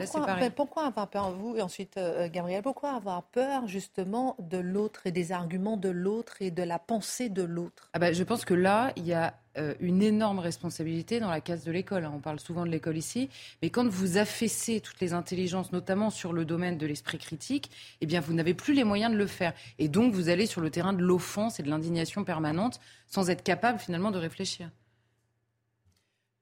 [0.54, 5.12] pourquoi, avoir peur, vous, et ensuite euh, Gabriel, pourquoi avoir peur justement de l'autre et
[5.12, 7.90] des arguments de l'autre et de la pensée de l'autre?
[7.92, 11.40] Ah bah, Je pense que là, il y a euh, une énorme responsabilité dans la
[11.40, 12.04] case de l'école.
[12.04, 12.12] Hein.
[12.14, 13.28] On parle souvent de l'école ici,
[13.62, 18.06] mais quand vous affaissez toutes les intelligences, notamment sur le domaine de l'esprit critique, eh
[18.06, 19.52] bien vous n'avez plus les moyens de le faire.
[19.78, 23.42] Et donc vous allez sur le terrain de l'offense et de l'indignation permanente sans être
[23.42, 24.70] capable finalement de réfléchir.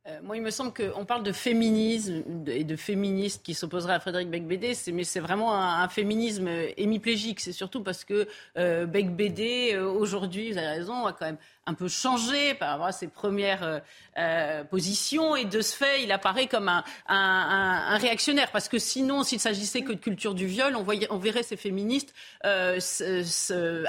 [0.08, 4.00] Euh, moi, il me semble qu'on parle de féminisme et de féministes qui s'opposeraient à
[4.00, 7.40] Frédéric Becbédé, mais c'est vraiment un, féminisme hémiplégique.
[7.40, 11.38] C'est surtout parce que euh, Becbédé, euh, aujourd'hui, vous avez raison, a quand même
[11.68, 13.78] un peu changé par rapport à ses premières euh,
[14.16, 19.38] euh, positions et de ce fait, il apparaît comme un, réactionnaire parce que sinon, s'il
[19.38, 22.14] s'agissait que de culture du viol, on, verrait ces féministes
[22.46, 22.80] euh,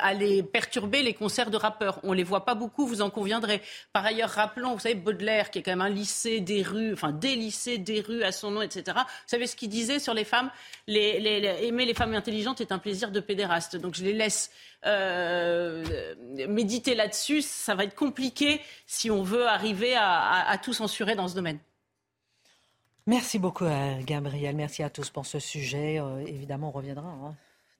[0.01, 1.99] aller perturber les concerts de rappeurs.
[2.03, 3.61] On les voit pas beaucoup, vous en conviendrez.
[3.93, 7.13] Par ailleurs, rappelons, vous savez, Baudelaire, qui est quand même un lycée des rues, enfin
[7.13, 8.83] des lycées des rues à son nom, etc.
[8.97, 10.51] Vous savez ce qu'il disait sur les femmes?
[10.87, 11.17] Les,
[11.61, 13.77] Aimer les femmes intelligentes est un plaisir de pédéraste.
[13.77, 14.51] Donc je les laisse
[16.47, 21.35] méditer là-dessus, ça va être compliqué si on veut arriver à, tout censurer dans ce
[21.35, 21.59] domaine.
[23.07, 24.55] Merci beaucoup, à Gabriel.
[24.55, 25.99] Merci à tous pour ce sujet.
[25.99, 27.35] Euh, évidemment, on reviendra hein,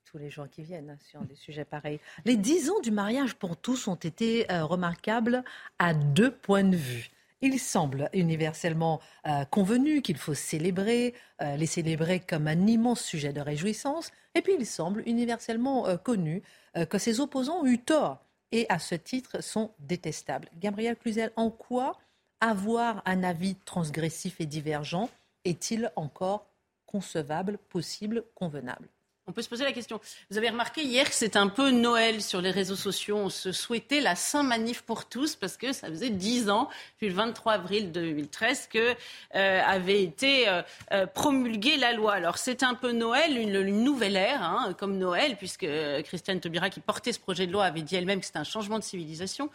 [0.06, 2.00] tous les jours qui viennent sur des sujets pareils.
[2.26, 5.44] Les dix ans du mariage pour tous ont été euh, remarquables
[5.78, 7.12] à deux points de vue.
[7.42, 13.32] Il semble universellement euh, convenu qu'il faut célébrer, euh, les célébrer comme un immense sujet
[13.32, 16.44] de réjouissance, et puis il semble universellement euh, connu
[16.92, 20.50] que ses opposants ont eu tort et à ce titre sont détestables.
[20.60, 21.98] Gabriel Cluzel, en quoi
[22.42, 25.10] avoir un avis transgressif et divergent
[25.46, 26.46] est-il encore
[26.86, 28.88] concevable, possible, convenable?
[29.30, 30.02] On peut se poser la question.
[30.32, 33.16] Vous avez remarqué hier que c'était un peu Noël sur les réseaux sociaux.
[33.18, 37.10] On se souhaitait la Saint Manif pour tous parce que ça faisait dix ans, depuis
[37.10, 38.96] le 23 avril 2013, que
[39.36, 40.64] euh, avait été euh,
[40.94, 42.14] euh, promulguée la loi.
[42.14, 45.68] Alors c'est un peu Noël, une, nouvelle ère, hein, comme Noël, puisque
[46.06, 48.80] Christiane Taubira, qui portait ce projet de loi, avait dit elle-même que c'était un changement
[48.80, 49.52] de civilisation.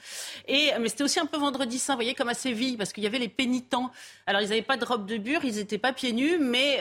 [0.46, 3.08] Et, mais c'était aussi un peu vendredi saint, voyez, comme à Séville, parce qu'il y
[3.08, 3.90] avait les pénitents.
[4.26, 6.78] Alors ils n'avaient pas de robe de bure, ils n'étaient pas pieds nus, mais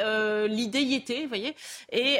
[0.48, 1.56] l'idée y était, vous voyez.
[1.92, 2.20] Et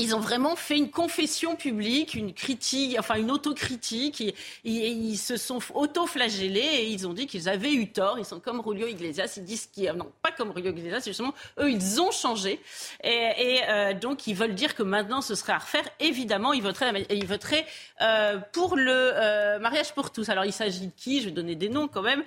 [0.00, 4.20] ils ont vraiment fait une confession publique, une critique, enfin une autocritique.
[4.20, 4.34] Ils,
[4.64, 8.18] ils, se sont auto-flagellés et ils ont dit qu'ils avaient eu tort.
[8.18, 9.34] Ils sont comme Julio Iglesias.
[9.36, 12.60] Ils disent qu'ils non pas comme Julio Iglesias, justement eux ils ont changé
[13.04, 15.84] et, euh, donc ils veulent dire que maintenant ce serait à refaire.
[15.98, 17.66] Évidemment, ils voteraient, ils voteraient
[18.00, 20.28] euh, pour le euh, mariage pour tous.
[20.28, 21.20] Alors il s'agit de qui?
[21.20, 22.22] Je vais donner des noms quand même.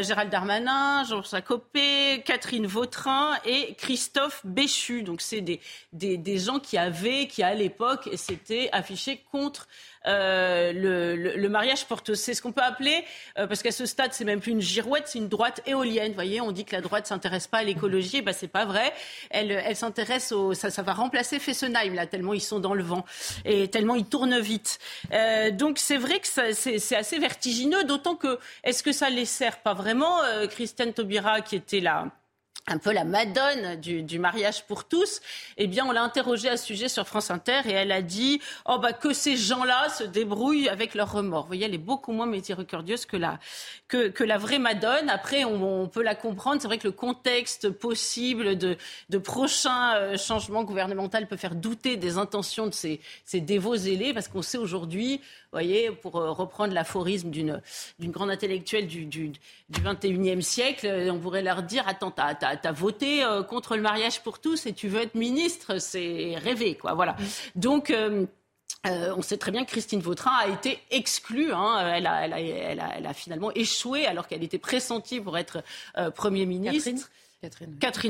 [0.00, 5.02] Gérald Darmanin, Jean-François Copé, Catherine Vautrin et Christophe Béchu.
[5.02, 5.60] Donc c'est des,
[5.92, 9.68] des, des gens qui avaient qui à l'époque s'était affiché contre
[10.06, 12.14] euh, le, mariage pour tous.
[12.14, 13.04] C'est ce qu'on peut appeler,
[13.38, 16.08] euh, parce qu'à ce stade, c'est même plus une girouette, c'est une droite éolienne.
[16.08, 18.92] Vous voyez, on dit que la droite s'intéresse pas à l'écologie, ben c'est pas vrai.
[19.30, 23.04] Elle, s'intéresse au, ça, ça va remplacer Fessenheim là, tellement ils sont dans le vent
[23.44, 24.78] et tellement ils tournent vite.
[25.12, 29.58] Euh, donc c'est vrai que c'est assez vertigineux, d'autant que est-ce que ça les sert
[29.58, 30.18] pas vraiment
[30.50, 32.06] Christiane Taubira qui était là?
[32.68, 35.20] Un peu la madone du, mariage pour tous,
[35.56, 38.40] eh bien, on l'a interrogée à ce sujet sur France Inter et elle a dit
[38.66, 41.42] oh, bah, que ces gens-là se débrouillent avec leurs remords.
[41.42, 43.40] Vous voyez, elle est beaucoup moins miséricordieuse que la,
[43.88, 45.10] que, que la vraie madone.
[45.10, 46.62] Après, on, peut la comprendre.
[46.62, 48.76] C'est vrai que le contexte possible de,
[49.08, 54.14] de prochains euh, changements gouvernementaux peut faire douter des intentions de ces, ces dévots zélés
[54.14, 55.20] parce qu'on sait aujourd'hui
[55.52, 57.60] voyez, pour euh, reprendre l'aphorisme d'une,
[58.00, 62.72] grande intellectuelle du, du, du 21e siècle, euh, on pourrait leur dire Attends, t'as, as,
[62.72, 66.94] voté euh, contre le mariage pour tous et tu veux être ministre C'est rêvé, quoi.
[66.94, 67.16] Voilà.
[67.54, 67.92] Donc.
[68.84, 71.52] on sait très bien que Christine Vautrin a été exclue.
[71.52, 71.92] Hein.
[71.94, 75.38] Elle, a, elle, a, elle, a, elle, a, finalement échoué alors qu'elle était pressentie pour
[75.38, 75.62] être
[76.16, 76.90] Premier ministre.
[76.90, 77.00] Catherine.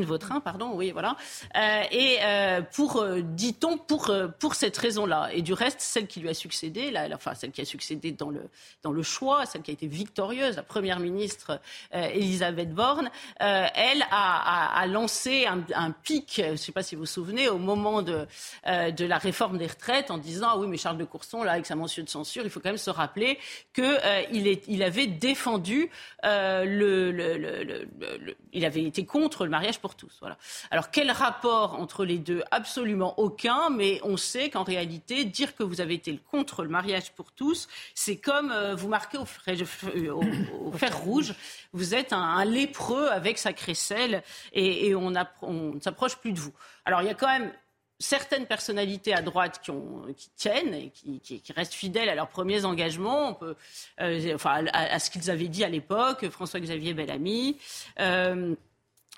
[0.04, 1.16] Vautrin, pardon, oui, voilà.
[1.56, 5.30] Euh, et euh, pour, euh, dit-on, pour, pour cette raison-là.
[5.32, 8.28] Et du reste, celle qui lui a succédé, la, enfin celle qui a succédé dans
[8.28, 8.42] le,
[8.82, 11.60] dans le choix, celle qui a été victorieuse, la première ministre
[11.92, 17.06] Elisabeth Borne, elle a, a, lancé un, pic, je ne sais pas si vous vous
[17.06, 18.26] souvenez, au moment de,
[18.66, 21.66] de la réforme des retraites, en disant ah oui, mais Charles de Courson, là, avec
[21.66, 23.38] sa mention de censure, il faut quand même se rappeler
[23.72, 23.98] qu'il
[24.32, 25.90] il, il avait défendu
[26.22, 30.16] le, le, le, il avait été contre contre le mariage pour tous.
[30.20, 30.36] Voilà.
[30.72, 32.42] Alors quel rapport entre les deux?
[32.50, 37.12] Absolument aucun, mais on sait qu'en réalité, dire que vous avez été contre le mariage
[37.12, 41.34] pour tous, c'est comme euh, vous marquez au, au, fer rouge,
[41.72, 46.52] vous êtes un, lépreux avec sa crécelle et, on, ne s'approche plus de vous.
[46.84, 47.52] Alors il y a quand même
[48.00, 52.28] certaines personnalités à droite qui, ont, qui tiennent et qui, qui, restent fidèles à leurs
[52.28, 53.54] premiers engagements, on peut,
[54.00, 57.56] euh, enfin, à, ce qu'ils avaient dit à l'époque, François-Xavier Bellamy.
[58.00, 58.56] Euh,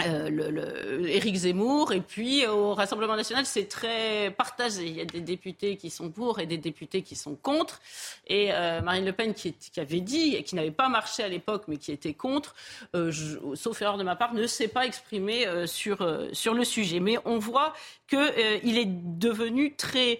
[0.02, 4.86] euh, Éric Zemmour et puis au Rassemblement national c'est très partagé.
[4.86, 7.80] Il y a des députés qui sont pour et des députés qui sont contre.
[8.26, 11.76] Et euh, Marine Le Pen qui, avait dit, qui n'avait pas marché à l'époque mais
[11.76, 12.56] qui était contre,
[12.96, 13.12] euh,
[13.54, 16.98] sauf erreur de ma part, ne s'est pas exprimé sur, sur le sujet.
[16.98, 17.72] Mais on voit
[18.08, 20.18] qu'il est devenu très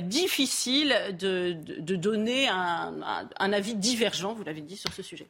[0.00, 5.28] difficile de, de, donner un, un, un avis divergent, vous l'avez dit, sur ce sujet.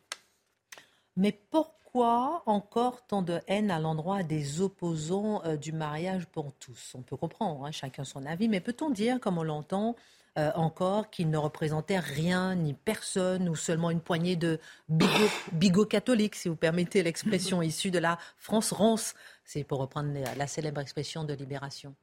[1.17, 6.55] Mais pourquoi pourquoi encore tant de haine à l'endroit des opposants euh, du mariage pour
[6.55, 6.95] tous?
[6.95, 9.95] On peut comprendre, hein, chacun son avis, mais peut-on dire, comme on l'entend,
[10.39, 16.37] euh, encore qu'ils ne représentaient rien ni personne ou seulement une poignée de bigots, catholiques,
[16.37, 19.13] si vous permettez l'expression issue de la France-Rance
[19.45, 21.95] C'est pour reprendre la célèbre expression de Libération.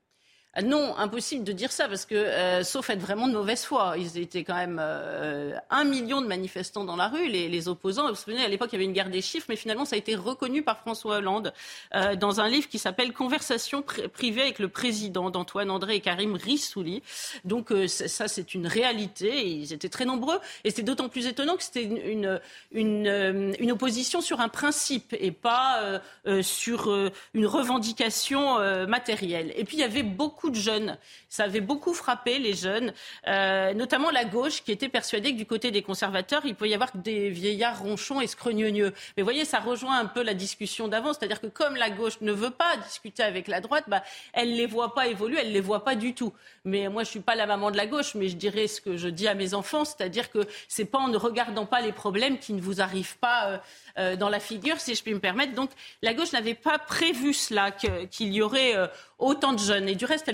[0.55, 3.93] Ah non, impossible de dire ça parce que, euh, sauf être vraiment de mauvaise foi,
[3.99, 8.07] ils étaient quand même euh, un million de manifestants dans la rue, les, opposants.
[8.07, 9.95] Vous vous souvenez, à l'époque, il y avait une guerre des chiffres, mais finalement, ça
[9.95, 11.53] a été reconnu par François Hollande
[11.93, 16.33] euh, dans un livre qui s'appelle Conversation privée avec le président d'Antoine André et Karim
[16.33, 17.03] Rissouli.
[17.45, 19.47] Donc ça, c'est une réalité.
[19.47, 22.39] Ils étaient très nombreux et c'est d'autant plus étonnant que c'était une,
[22.71, 26.01] une, une, opposition sur un principe et pas
[26.41, 26.91] sur
[27.33, 29.53] une revendication matérielle.
[29.55, 30.97] Et puis il y avait beaucoup beaucoup de jeunes.
[31.27, 32.93] Ça avait beaucoup frappé les jeunes,
[33.27, 36.73] euh, notamment la gauche, qui était persuadée que du côté des conservateurs, il peut y
[36.73, 38.71] avoir des vieillards ronchons et scrogneux.
[38.71, 41.11] Mais vous voyez, ça rejoint un peu la discussion d'avant.
[41.11, 44.55] C'est-à-dire que comme la gauche ne veut pas discuter avec la droite, bah, elle ne
[44.55, 46.31] les voit pas évoluer, elle ne les voit pas du tout.
[46.63, 48.79] Mais moi, je ne suis pas la maman de la gauche, mais je dirais ce
[48.79, 51.91] que je dis à mes enfants, c'est-à-dire que c'est pas en ne regardant pas les
[51.91, 53.47] problèmes qui ne vous arrivent pas.
[53.47, 53.57] Euh,
[53.99, 55.53] euh, dans la figure, si je puis me permettre.
[55.53, 55.69] Donc
[56.01, 58.75] la gauche n'avait pas prévu cela, qu'il y aurait
[59.17, 59.87] autant de jeunes.
[59.89, 60.31] Et du reste,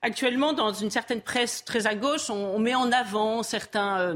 [0.00, 3.98] actuellement, dans une certaine presse très à gauche, on, met en avant certains...
[3.98, 4.14] Euh,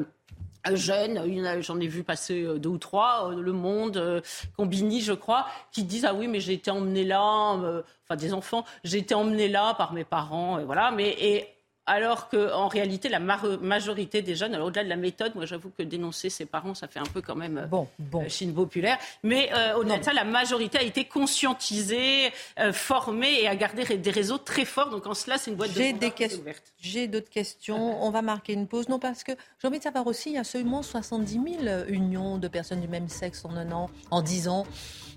[0.75, 1.23] jeunes,
[1.61, 4.21] j'en ai vu passer euh, deux ou trois, Le Monde,
[4.57, 8.65] Combini, je crois, qui disent ah oui mais j'ai été emmené là, enfin des enfants,
[8.83, 10.91] j'ai été emmené là par mes parents, et voilà.
[10.91, 11.56] Mais
[11.87, 16.31] alors qu'en réalité, la majorité des jeunes, au-delà de la méthode, moi j'avoue que dénoncer
[16.31, 18.25] ses parents, ça fait un peu quand même bon, bon.
[18.25, 23.43] Euh, Chine populaire, mais euh, au-delà de ça, la majorité a été conscientisée, euh, formée
[23.43, 24.91] et a gardé des réseaux très forts.
[24.91, 26.65] Donc en cela, c'est une boîte de des ouverte.
[26.81, 28.03] J'ai d'autres questions.
[28.05, 28.89] On va marquer une pause.
[28.89, 32.39] Non, parce que j'ai envie de savoir aussi, il y a seulement 70 000 unions
[32.39, 34.67] de personnes du même sexe en un an, en 10 ans.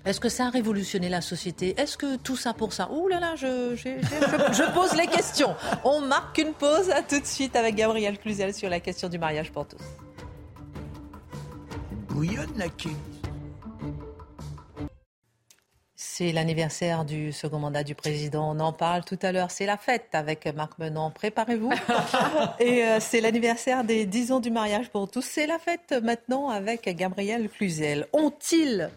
[0.04, 1.78] Est-ce que ça a révolutionné la société?
[1.78, 2.90] Est-ce que tout ça pour ça?
[2.90, 5.54] Ouh là là, je, je, pose les questions.
[5.84, 6.90] On marque une pause.
[6.90, 9.82] À tout de suite avec Gabriel Cluzel sur la question du mariage pour tous.
[12.08, 12.68] Bouillonne la
[16.20, 18.54] c'est l'anniversaire du second mandat du président.
[18.54, 19.50] On en parle tout à l'heure.
[19.50, 21.10] C'est la fête avec Marc Menon.
[21.10, 21.72] Préparez-vous.
[22.60, 25.22] Et euh, c'est l'anniversaire des 10 ans du mariage pour tous.
[25.22, 28.06] C'est la fête maintenant avec Gabriel Cluzel.
[28.12, 28.90] Ont-ils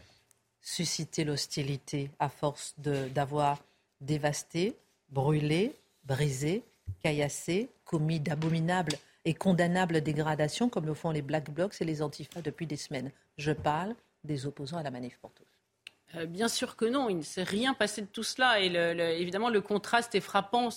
[0.64, 3.64] susciter l'hostilité à force d'avoir
[4.02, 4.76] dévasté,
[5.10, 6.64] brûlé, brisé,
[7.02, 8.96] caillassé, commis d'abominables
[9.26, 13.12] et condamnables dégradations comme le font les Black Blocs et les Antifas depuis des semaines.
[13.38, 15.53] Je parle des opposants à la manif pour tous.
[16.16, 18.62] Euh, bien sûr que non, il ne s'est rien passé de tout cela.
[18.62, 18.68] Et
[19.20, 20.70] évidemment, le contraste est frappant,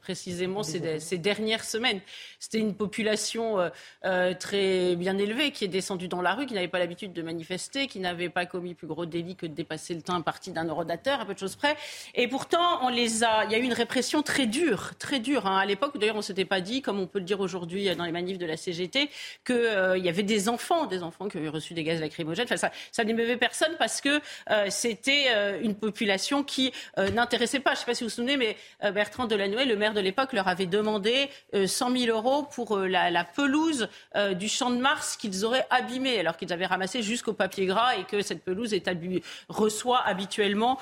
[0.00, 2.00] précisément ces, dernières semaines.
[2.38, 3.68] C'était une population euh,
[4.04, 7.22] euh, très bien élevée qui est descendue dans la rue, qui n'avait pas l'habitude de
[7.22, 10.64] manifester, qui n'avait pas commis plus gros délit que de dépasser le temps imparti d'un
[10.64, 11.76] eurodateur, à peu de choses près.
[12.14, 13.44] Et pourtant, on les a.
[13.44, 15.46] Il y a eu une répression très dure, très dure.
[15.46, 15.58] Hein.
[15.58, 18.04] À l'époque, d'ailleurs, on ne s'était pas dit, comme on peut le dire aujourd'hui dans
[18.04, 19.10] les manifs de la CGT,
[19.44, 22.46] qu'il y avait des enfants, des enfants qui avaient reçu des gaz lacrymogènes.
[22.46, 24.20] Enfin, ça, ça n'émeuvait personne parce que
[24.72, 27.70] c'était euh, une population qui euh, n'intéressait pas.
[27.70, 30.00] Je ne sais pas si vous vous souvenez, mais euh, Bertrand Delanoë, le maire de
[30.00, 33.88] l'époque, leur avait demandé 100 000 euros pour la, pelouse
[34.32, 38.04] du champ de Mars qu'ils auraient abîmé, alors qu'ils avaient ramassé jusqu'au papier gras et
[38.04, 38.74] que cette pelouse
[39.48, 40.78] reçoit habituellement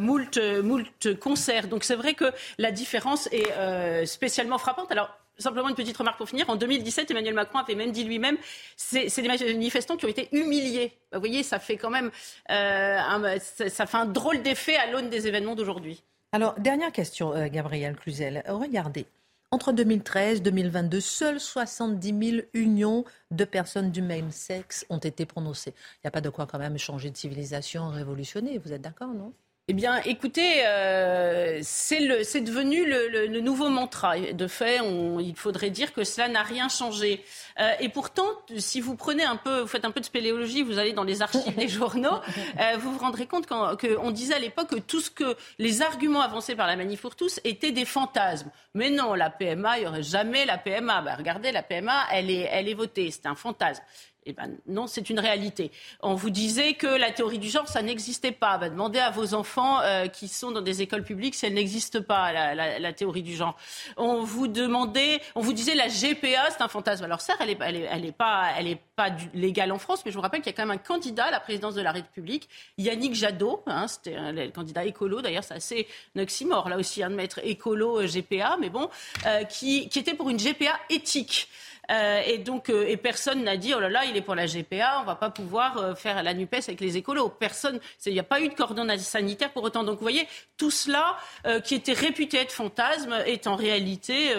[0.00, 1.68] moult, moult concerts.
[1.68, 4.90] Donc c'est vrai que la différence est spécialement frappante.
[4.90, 6.48] Alors simplement une petite remarque pour finir.
[6.50, 8.36] En 2017, Emmanuel Macron avait même dit lui-même,
[8.76, 10.92] c'est des manifestants qui ont été humiliés.
[11.10, 12.10] Bah, vous voyez, ça fait quand même,
[12.50, 16.02] euh, un, ça, fait un drôle d'effet à l'aune des événements d'aujourd'hui.
[16.32, 18.42] Alors, dernière question, euh, Gabriel Cluzel.
[18.48, 19.06] Regardez,
[19.50, 25.24] entre 2013 et 2022, seules 70 000 unions de personnes du même sexe ont été
[25.24, 25.72] prononcées.
[25.96, 28.58] Il n'y a pas de quoi quand même changer de civilisation, révolutionner.
[28.58, 29.32] Vous êtes d'accord, non?
[29.70, 32.00] Eh bien, écoutez, euh, c'est
[32.40, 34.18] devenu le, nouveau mantra.
[34.18, 34.80] De fait,
[35.20, 37.22] il faudrait dire que cela n'a rien changé.
[37.60, 38.24] Euh, et pourtant,
[38.56, 41.20] si vous prenez un peu, vous faites un peu de spéléologie, vous allez dans les
[41.20, 42.18] archives des journaux,
[42.58, 46.22] euh, vous vous rendrez compte qu'on disait à l'époque que tout ce que les arguments
[46.22, 48.50] avancés par la Manif pour tous étaient des fantasmes.
[48.72, 51.02] Mais non, la PMA, il n'y aurait jamais la PMA.
[51.02, 53.10] Bah, regardez, la PMA, elle est, elle est votée.
[53.10, 53.82] C'est un fantasme.
[54.30, 55.72] Eh ben, non, c'est une réalité.
[56.02, 58.58] On vous disait que la théorie du genre, ça n'existait pas.
[58.58, 62.00] Va demander à vos enfants euh, qui sont dans des écoles publiques si elle n'existe
[62.00, 63.56] pas, la, théorie du genre.
[63.96, 67.04] On vous demandait, on vous disait la GPA, c'est un fantasme.
[67.04, 70.42] Alors certes, elle n'est elle pas, elle pas légale en France, mais je vous rappelle
[70.42, 73.62] qu'il y a quand même un candidat à la présidence de la République, Yannick Jadot,
[73.66, 75.22] hein, c'était le candidat écolo.
[75.22, 78.90] D'ailleurs, c'est assez là aussi hein, de mettre écolo euh, GPA, mais bon,
[79.24, 81.48] euh, qui, qui était pour une GPA éthique.
[81.90, 84.46] Euh, et donc, euh, et personne n'a dit, oh là là, il est pour la
[84.46, 87.30] GPA, on va pas pouvoir euh, faire la NUPES avec les écolos.
[87.30, 89.84] Personne, il n'y a pas eu de cordon sanitaire pour autant.
[89.84, 91.16] Donc, vous voyez, tout cela,
[91.64, 94.34] qui était réputé être fantasme, est en réalité,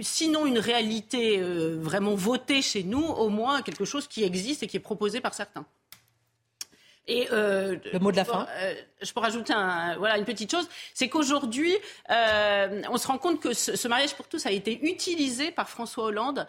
[0.00, 4.76] sinon une réalité vraiment votée chez nous, au moins quelque chose qui existe et qui
[4.76, 5.66] est proposé par certains.
[7.08, 8.46] Et euh, le mot de la fin.
[8.60, 11.74] Euh, je peux rajouter un, voilà une petite chose, c'est qu'aujourd'hui,
[12.10, 16.04] euh, on se rend compte que ce, mariage pour tous a été utilisé par François
[16.04, 16.46] Hollande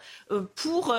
[0.54, 0.94] pour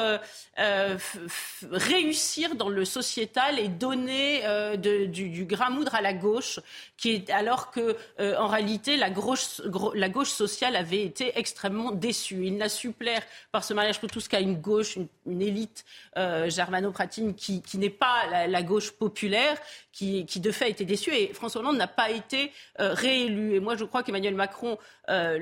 [1.71, 4.41] réussir dans le sociétal et donner
[4.77, 6.59] de, du, du gramoudre à la gauche,
[6.97, 9.61] qui est alors que en réalité la gauche,
[9.93, 12.47] la gauche sociale avait été extrêmement déçue.
[12.47, 15.85] Il n'a su plaire par ce mariage pour tous qu'à une gauche, une, une élite
[16.17, 19.44] germano-pratine qui, qui n'est pas la, la gauche populaire
[19.91, 21.11] qui, de fait a été déçu.
[21.13, 23.55] Et François Hollande n'a pas été euh, réélu.
[23.55, 24.77] Et moi, je crois qu'Emmanuel Macron,
[25.09, 25.37] euh,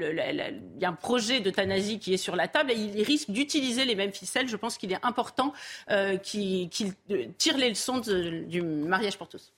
[0.76, 3.86] il y a un projet d'euthanasie qui est sur la table et il risque d'utiliser
[3.86, 4.48] les mêmes ficelles.
[4.48, 5.54] Je pense qu'il est important
[5.90, 9.54] euh, qu'il tire les leçons du mariage pour tous.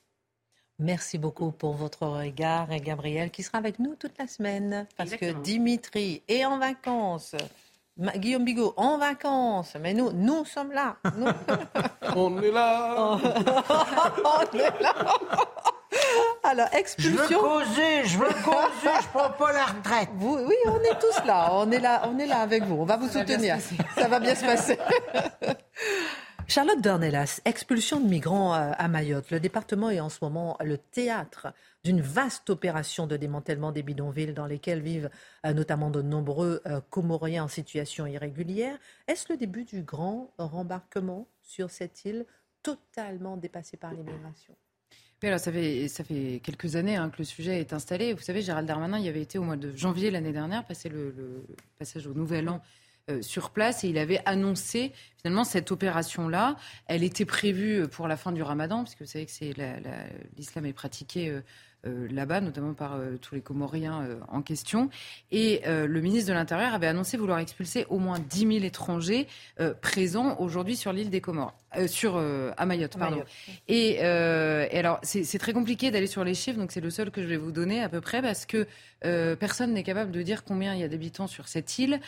[0.78, 4.88] Merci beaucoup pour votre regard, Gabriel, qui sera avec nous toute la semaine.
[4.98, 7.36] Parce que Dimitri est en vacances.
[7.98, 10.98] Guillaume Bigot en vacances, mais nous, nous sommes là.
[12.16, 12.96] On est là.
[13.18, 14.94] On est là.
[16.44, 17.14] Alors, expulsion.
[17.14, 20.10] Je veux causer, je veux causer, je prends pas la retraite.
[20.20, 22.98] oui, on est tous là, on est là, on est là avec vous, on va
[22.98, 23.58] vous soutenir.
[23.96, 24.78] Ça va bien se passer.
[26.48, 29.32] Charlotte Dornelas, expulsion de migrants euh, à Mayotte.
[29.32, 31.48] Le département est en ce moment le théâtre
[31.84, 35.10] d'une vaste opération de démantèlement des bidonvilles dans lesquels vivent
[35.46, 38.78] euh, notamment de nombreux euh, Comoriens en situation irrégulière.
[39.08, 42.26] Est-ce le début du grand rembarquement sur cette île
[42.62, 44.56] totalement dépassée par l'immigration?
[45.24, 48.14] Alors, ça fait, ça fait quelques années hein, que le sujet est installé.
[48.14, 51.44] Vous savez, Gérald Darmanin, il avait été au mois de janvier l'année dernière, passer le,
[51.80, 52.62] passage au Nouvel An
[53.12, 56.56] euh, sur place et il avait annoncé finalement cette opération-là.
[56.88, 59.32] Elle était prévue pour la fin du ramadan, puisque vous savez que
[60.36, 61.42] l'islam est pratiqué euh,
[61.86, 64.90] euh, là-bas, notamment par tous les Comoriens en question.
[65.30, 69.28] Et le ministre de l'Intérieur avait annoncé vouloir expulser au moins 10 000 étrangers
[69.84, 71.54] présents aujourd'hui sur l'île des Comores.
[71.78, 73.24] Euh, sur euh, à Mayotte, pardon.
[73.68, 77.12] Et, euh, et, alors, c'est très compliqué d'aller sur les chiffres, donc c'est le seul
[77.12, 78.68] que je vais vous donner à peu près, parce que
[79.36, 82.00] personne n'est capable de dire combien il y a d'habitants sur cette île,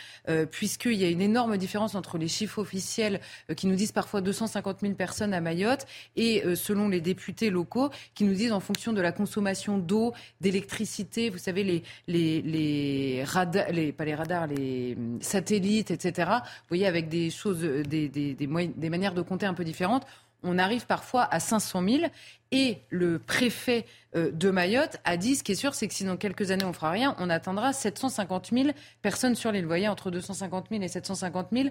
[0.50, 3.20] puisqu'il y a une énorme différence entre les chiffres officiels
[3.56, 8.24] qui nous disent parfois 250 000 personnes à Mayotte et selon les députés locaux qui
[8.24, 13.70] nous disent en fonction de la consommation d'eau, d'électricité, vous savez les les les radars,
[13.70, 16.28] les pas les radars, les hum, satellites, etc.
[16.28, 20.06] Vous voyez avec des choses, des des, des, des manières de compter un différentes,
[20.42, 22.02] on arrive parfois à 500 000.
[22.50, 23.84] Et le préfet
[24.16, 26.64] euh, de Mayotte a dit, ce qui est sûr, c'est que si dans quelques années
[26.64, 28.68] on fera rien, on atteindra 750 000
[29.02, 29.62] personnes sur l'île.
[29.62, 31.68] Vous voyez, entre 250 000 et 750 000.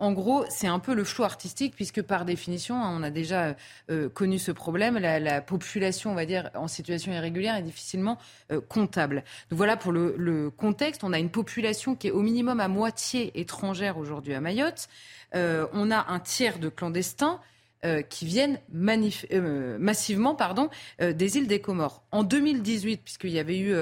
[0.00, 3.56] En gros, c'est un peu le choix artistique, puisque par définition, hein, on a déjà
[3.90, 4.96] euh, connu ce problème.
[4.96, 8.16] La, population, on va dire, en situation irrégulière est difficilement
[8.52, 9.24] euh, comptable.
[9.50, 11.02] Donc voilà pour le, contexte.
[11.02, 14.88] On a une population qui est au minimum à moitié étrangère aujourd'hui à Mayotte.
[15.34, 17.40] Euh, on a un tiers de clandestins.
[17.84, 22.02] Euh, qui viennent euh, massivement pardon, des îles des Comores.
[22.10, 23.72] En 2018, puisqu'il y avait eu,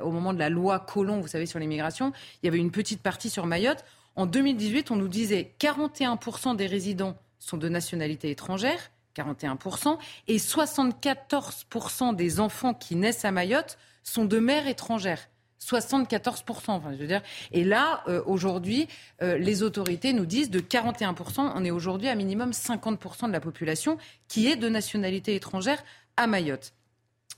[0.00, 2.12] au moment de la loi Colomb, vous savez, sur l'immigration,
[2.42, 3.84] il y avait une petite partie sur Mayotte.
[4.16, 12.16] En 2018, on nous disait 41% des résidents sont de nationalité étrangère, 41%, et 74%
[12.16, 15.28] des enfants qui naissent à Mayotte sont de mères étrangères.
[15.64, 16.42] 74%.
[16.68, 17.22] Enfin, je veux dire.
[17.52, 18.88] Et là, euh, aujourd'hui,
[19.22, 23.40] euh, les autorités nous disent de 41%, on est aujourd'hui à minimum 50% de la
[23.40, 23.98] population
[24.28, 25.82] qui est de nationalité étrangère
[26.16, 26.72] à Mayotte.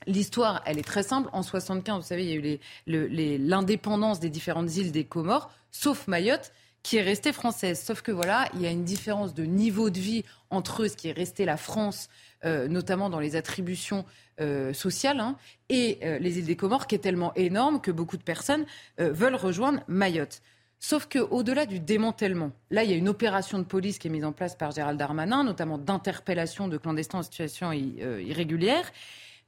[0.07, 1.29] L'histoire, elle est très simple.
[1.33, 2.59] En 75, vous savez, il y a
[2.97, 6.53] eu l'indépendance des différentes îles des Comores, sauf Mayotte
[6.87, 7.83] qui est restée française.
[7.85, 11.09] Sauf que voilà, il y a une différence de niveau de vie entre ce qui
[11.09, 12.09] est resté la France,
[12.45, 14.05] euh, notamment dans les attributions
[14.41, 15.37] euh, sociales, hein,
[15.69, 18.67] et euh, les îles des Comores, qui est tellement énorme que beaucoup de personnes
[18.99, 20.43] veulent rejoindre Mayotte.
[20.79, 24.25] Sauf qu'au-delà du démantèlement, là, il y a une opération de police qui est mise
[24.25, 28.93] en place par Gérald Darmanin, notamment d'interpellation de clandestins en situation irrégulière.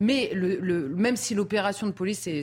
[0.00, 2.42] Mais même si l'opération de police, c'est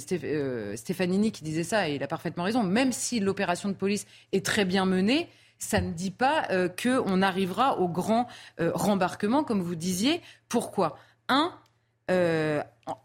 [0.76, 4.46] Stefanini qui disait ça, et il a parfaitement raison, même si l'opération de police est
[4.46, 8.28] très bien menée, ça ne dit pas euh, qu'on arrivera au grand
[8.60, 10.22] euh, rembarquement, comme vous disiez.
[10.50, 10.98] Pourquoi?
[11.30, 11.54] Un,
[12.12, 12.62] euh,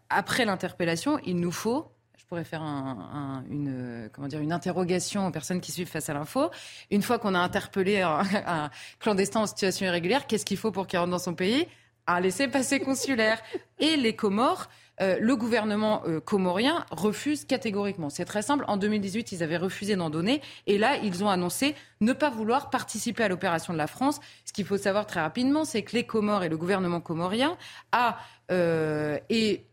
[0.08, 6.08] après l'interpellation, il nous faut je pourrais faire une, interrogation aux personnes qui suivent face
[6.10, 6.50] à l'info.
[6.92, 11.00] Une fois qu'on a interpellé un, clandestin en situation irrégulière, qu'est-ce qu'il faut pour qu'il
[11.00, 11.66] rentre dans son pays?
[12.10, 13.40] Un laissez-passer consulaire.
[13.78, 14.68] Et les Comores
[15.00, 18.10] euh, le gouvernement euh, comorien refuse catégoriquement.
[18.10, 18.64] C'est très simple.
[18.68, 20.42] En 2018, ils avaient refusé d'en donner.
[20.66, 24.20] Et là, ils ont annoncé ne pas vouloir participer à l'opération de la France.
[24.44, 27.56] Ce qu'il faut savoir très rapidement, c'est que les Comores et le gouvernement comorien
[27.92, 28.18] a,
[28.50, 29.18] euh,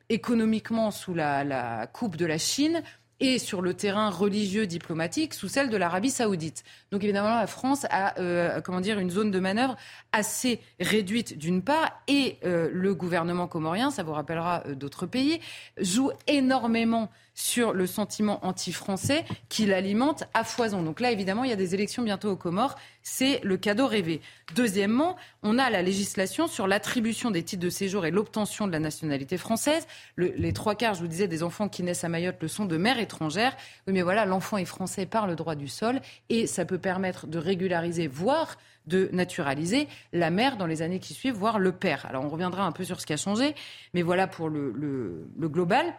[0.07, 2.81] économiquement sous la, la coupe de la Chine,
[3.19, 6.63] et sur le terrain religieux diplomatique sous celle de l'Arabie saoudite.
[6.91, 9.75] Donc évidemment, la France a euh, comment dire, une zone de manœuvre
[10.11, 15.39] assez réduite d'une part, et euh, le gouvernement comorien, ça vous rappellera euh, d'autres pays,
[15.77, 20.81] joue énormément sur le sentiment anti-français qui l'alimente à foison.
[20.81, 22.75] Donc là, évidemment, il y a des élections bientôt aux Comores.
[23.03, 24.21] C'est le cadeau rêvé.
[24.55, 28.79] Deuxièmement, on a la législation sur l'attribution des titres de séjour et l'obtention de la
[28.79, 29.85] nationalité française.
[30.17, 32.75] les trois quarts, je vous disais, des enfants qui naissent à Mayotte le sont de
[32.75, 33.55] mères étrangères.
[33.85, 37.27] Oui, mais voilà, l'enfant est français par le droit du sol et ça peut permettre
[37.27, 42.05] de régulariser, voire de naturaliser la mère dans les années qui suivent, voire le père.
[42.05, 43.53] Alors on reviendra un peu sur ce qui a changé,
[43.93, 45.93] mais voilà pour le, global.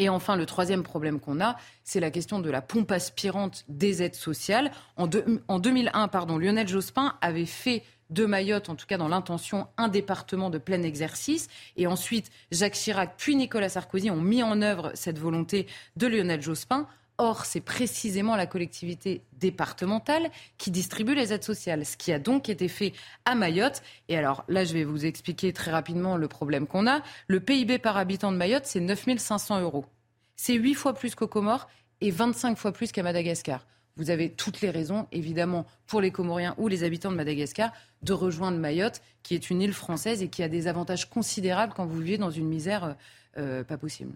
[0.00, 4.02] Et enfin, le troisième problème qu'on a, c'est la question de la pompe aspirante des
[4.02, 4.70] aides sociales.
[4.96, 5.08] En,
[5.48, 9.88] en 2001, pardon, Lionel Jospin avait fait de Mayotte, en tout cas dans l'intention, un
[9.88, 11.48] département de plein exercice.
[11.76, 16.40] Et ensuite, Jacques Chirac puis Nicolas Sarkozy ont mis en œuvre cette volonté de Lionel
[16.40, 16.86] Jospin.
[17.20, 22.48] Or, c'est précisément la collectivité départementale qui distribue les aides sociales, ce qui a donc
[22.48, 22.92] été fait
[23.24, 23.82] à Mayotte.
[24.08, 27.02] Et alors là, je vais vous expliquer très rapidement le problème qu'on a.
[27.26, 29.84] Le PIB par habitant de Mayotte, c'est 9500 euros.
[30.36, 31.68] C'est 8 fois plus qu'aux Comores
[32.00, 33.66] et 25 fois plus qu'à Madagascar.
[33.96, 38.12] Vous avez toutes les raisons, évidemment, pour les Comoriens ou les habitants de Madagascar, de
[38.12, 41.98] rejoindre Mayotte, qui est une île française et qui a des avantages considérables quand vous
[41.98, 42.92] vivez dans une misère euh,
[43.38, 44.12] euh, pas possible.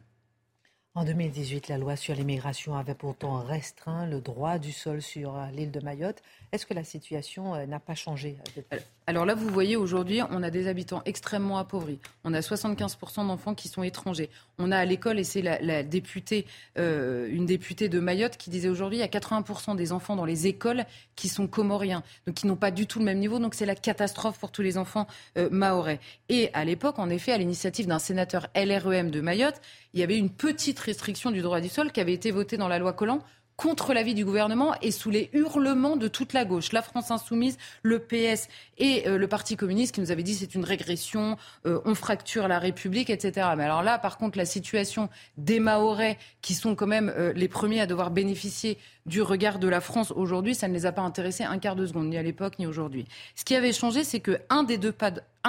[0.95, 5.47] En 2018, la loi sur l'immigration avait pourtant restreint le droit du sol sur euh,
[5.53, 6.23] l'île de Mayotte.
[6.53, 8.37] Est-ce que la situation euh, n'a pas changé
[8.75, 11.99] euh, Alors là, vous voyez, aujourd'hui, on a des habitants extrêmement appauvris.
[12.25, 14.31] On a 75% d'enfants qui sont étrangers.
[14.59, 16.47] On a à l'école, et c'est la, députée,
[16.77, 20.47] une députée de Mayotte qui disait aujourd'hui, il y a 80% des enfants dans les
[20.47, 20.85] écoles
[21.17, 23.41] qui sont comoriens, donc qui n'ont pas du tout le même niveau.
[23.41, 25.09] Donc c'est la catastrophe pour tous les enfants
[25.51, 25.99] maorais.
[26.29, 29.61] Et à l'époque, en effet, à l'initiative d'un sénateur LREM de Mayotte,
[29.95, 32.69] il y avait une petite restriction du droit du sol qui avait été votée dans
[32.69, 33.21] la loi Collant
[33.57, 37.59] contre l'avis du gouvernement et sous les hurlements de toute la gauche, la France insoumise,
[37.83, 38.49] le PS
[38.79, 41.37] et euh, le Parti communiste qui nous avait dit c'est une régression,
[41.67, 43.49] euh, on fracture la République, etc.
[43.57, 47.49] Mais alors là, par contre, la situation des Mahorais, qui sont quand même euh, les
[47.49, 51.03] premiers à devoir bénéficier du regard de la France aujourd'hui, ça ne les a pas
[51.03, 53.07] intéressés un quart de seconde, ni à l'époque ni aujourd'hui.
[53.35, 54.95] Ce qui avait changé, c'est que un des deux,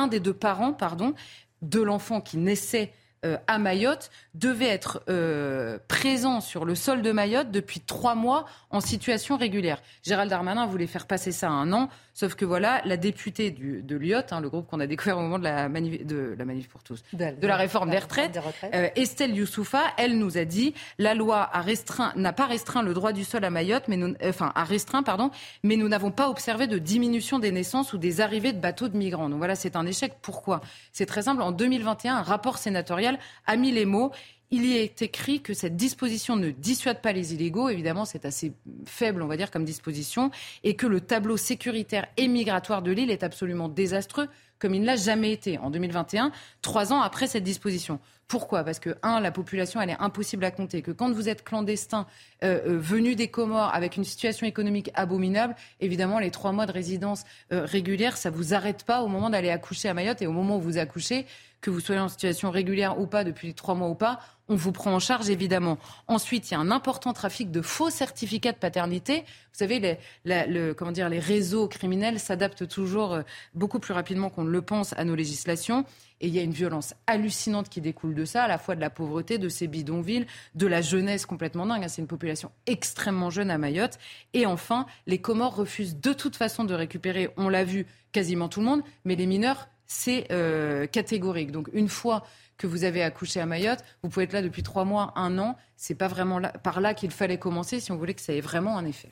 [0.10, 1.14] des deux parents, pardon,
[1.62, 2.91] de l'enfant qui naissait
[3.26, 8.45] euh, à Mayotte devait être euh, présent sur le sol de Mayotte depuis trois mois
[8.69, 9.82] en situation régulière.
[10.03, 11.89] Gérald Darmanin voulait faire passer ça à un an.
[12.16, 15.22] Sauf que voilà, la députée du, de l'IOT, hein, le groupe qu'on a découvert au
[15.22, 18.39] moment de la manif, de la manif pour tous, de, la réforme des retraites,
[18.72, 22.93] euh, Estelle Youssoufa, elle nous a dit la loi a restreint, n'a pas restreint le
[22.93, 25.32] droit du sol à Mayotte, mais nous, euh, enfin a restreint, pardon,
[25.64, 28.97] mais nous n'avons pas observé de diminution des naissances ou des arrivées de bateaux de
[28.97, 29.30] migrants.
[29.30, 30.14] Donc voilà, c'est un échec.
[30.22, 30.61] Pourquoi?
[30.91, 31.41] C'est très simple.
[31.41, 34.11] En 2021, un rapport sénatorial a mis les mots
[34.54, 37.70] il y est écrit que cette disposition ne dissuade pas les illégaux.
[37.70, 38.54] Évidemment, c'est assez
[38.86, 40.30] faible, on va dire, comme disposition,
[40.64, 44.28] et que le tableau sécuritaire et migratoire de l'île est absolument désastreux,
[44.60, 46.32] comme il ne l'a jamais été en 2021,
[46.62, 47.99] trois ans après cette disposition.
[48.28, 48.64] Pourquoi?
[48.64, 50.84] Parce que, un, la population, elle est impossible à compter.
[50.84, 52.06] Que quand vous êtes clandestin,
[52.43, 56.72] euh, euh, venu des Comores, avec une situation économique abominable, évidemment, les trois mois de
[56.72, 60.22] résidence euh, régulière, ça vous arrête pas au moment d'aller accoucher à Mayotte.
[60.22, 61.26] Et au moment où vous accouchez,
[61.64, 64.71] que vous soyez en situation régulière ou pas, depuis trois mois ou pas, on vous
[64.71, 65.77] prend en charge évidemment.
[66.07, 69.21] Ensuite, il y a un important trafic de faux certificats de paternité.
[69.21, 73.21] Vous savez, les, le, comment dire, les réseaux criminels s'adaptent toujours euh,
[73.53, 75.85] beaucoup plus rapidement qu'on ne le pense à nos législations.
[76.19, 78.81] Et il y a une violence hallucinante qui découle de ça, à la fois de
[78.81, 80.25] la pauvreté, de ces bidonvilles,
[80.55, 81.83] de la jeunesse complètement dingue.
[81.83, 81.87] Hein.
[81.87, 83.97] C'est une population extrêmement jeune à Mayotte.
[84.33, 88.59] Et enfin, les Comores refusent de toute façon de récupérer, on l'a vu, quasiment tout
[88.59, 91.51] le monde, mais les mineurs c'est euh, catégorique.
[91.51, 92.23] Donc une fois
[92.58, 95.56] que vous avez accouché à Mayotte, vous pouvez être là depuis trois mois, un an.
[95.76, 98.78] C'est pas vraiment par là qu'il fallait commencer si on voulait que ça ait vraiment
[98.78, 99.12] un effet.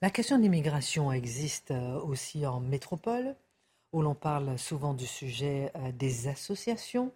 [0.00, 3.34] La question d'immigration existe euh, aussi en métropole,
[3.92, 7.12] où l'on parle souvent du sujet euh, des associations.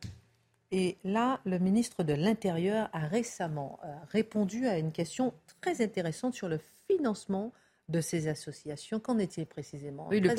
[0.73, 3.79] Et là, le ministre de l'Intérieur a récemment
[4.11, 6.59] répondu à une question très intéressante sur le
[6.89, 7.53] financement
[7.89, 9.01] de ces associations.
[9.01, 10.31] Qu'en est-il précisément oui, le,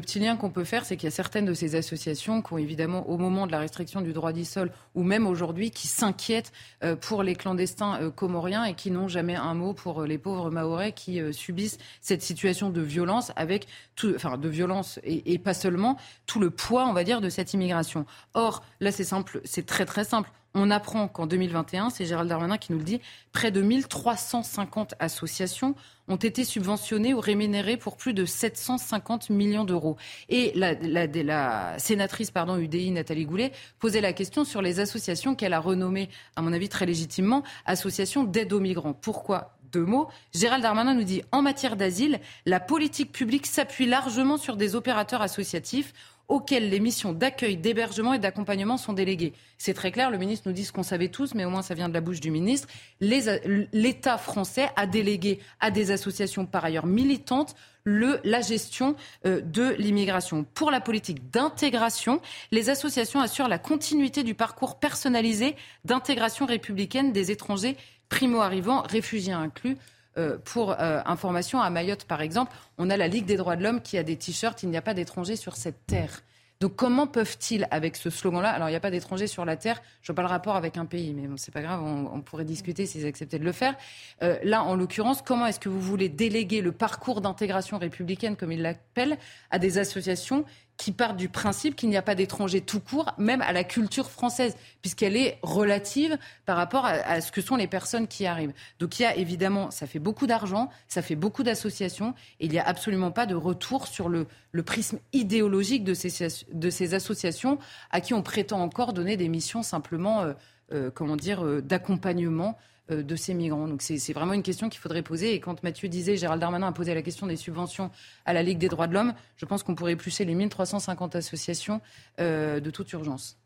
[0.00, 2.58] petit, lien qu'on peut faire, c'est qu'il y a certaines de ces associations qui ont
[2.58, 6.52] évidemment, au moment de la restriction du droit du sol, ou même aujourd'hui, qui s'inquiètent
[6.84, 10.18] euh, pour les clandestins euh, comoriens et qui n'ont jamais un mot pour euh, les
[10.18, 13.66] pauvres maorais qui subissent cette situation de violence avec
[13.96, 17.28] tout, enfin de violence et, et pas seulement tout le poids, on va dire, de
[17.28, 18.06] cette immigration.
[18.34, 20.30] Or, là, c'est simple, c'est très très simple.
[20.54, 23.00] On apprend qu'en 2021, c'est Gérald Darmanin qui nous le dit,
[23.32, 25.74] près de 1350 associations
[26.12, 29.96] ont été subventionnées ou rémunérées pour plus de 750 millions d'euros.
[30.28, 36.10] Et la, sénatrice UDI, Nathalie Goulet, posait la question sur les associations qu'elle a renommées,
[36.36, 38.92] à mon avis très légitimement, associations d'aide aux migrants.
[38.92, 40.08] Pourquoi deux mots?
[40.34, 45.22] Gérald Darmanin nous dit en matière d'asile, la politique publique s'appuie largement sur des opérateurs
[45.22, 45.94] associatifs
[46.28, 49.32] auxquels les missions d'accueil, d'hébergement et d'accompagnement sont déléguées.
[49.58, 51.74] C'est très clair, le ministre nous dit ce qu'on savait tous, mais au moins ça
[51.74, 52.68] vient de la bouche du ministre.
[53.00, 57.54] L'État français a délégué à des associations par ailleurs militantes
[57.84, 58.94] le, la gestion
[59.26, 60.44] euh, de l'immigration.
[60.54, 62.20] Pour la politique d'intégration,
[62.52, 67.76] les associations assurent la continuité du parcours personnalisé d'intégration républicaine des étrangers
[68.08, 69.76] primo-arrivants, réfugiés inclus.
[70.18, 73.62] Euh, pour euh, information, à Mayotte, par exemple, on a la Ligue des droits de
[73.62, 76.22] l'homme qui a des t-shirts Il n'y a pas d'étrangers sur cette terre.
[76.62, 79.82] Donc comment peuvent-ils, avec ce slogan-là, alors il n'y a pas d'étrangers sur la terre,
[80.00, 82.44] je vois pas le rapport avec un pays, mais bon, c'est pas grave, on, pourrait
[82.44, 83.74] discuter s'ils acceptaient de le faire.
[84.22, 88.52] Euh, là, en l'occurrence, comment est-ce que vous voulez déléguer le parcours d'intégration républicaine, comme
[88.52, 89.18] ils l'appellent,
[89.50, 90.44] à des associations
[90.82, 94.10] qui partent du principe qu'il n'y a pas d'étrangers tout court, même à la culture
[94.10, 98.52] française, puisqu'elle est relative par rapport à, ce que sont les personnes qui arrivent.
[98.80, 102.50] Donc il y a évidemment, ça fait beaucoup d'argent, ça fait beaucoup d'associations, et il
[102.50, 104.26] n'y a absolument pas de retour sur le,
[104.66, 107.58] prisme idéologique de ces, associations
[107.92, 110.32] à qui on prétend encore donner des missions simplement, euh,
[110.72, 112.58] euh, comment dire, euh, d'accompagnement
[112.88, 113.68] de ces migrants.
[113.68, 115.34] Donc c'est vraiment une question qu'il faudrait poser.
[115.34, 117.90] Et quand Mathieu disait, Gérald Darmanin a posé la question des subventions
[118.24, 121.80] à la Ligue des droits de l'homme, je pense qu'on pourrait éplucher les 1350 associations
[122.20, 123.38] euh, de toute urgence.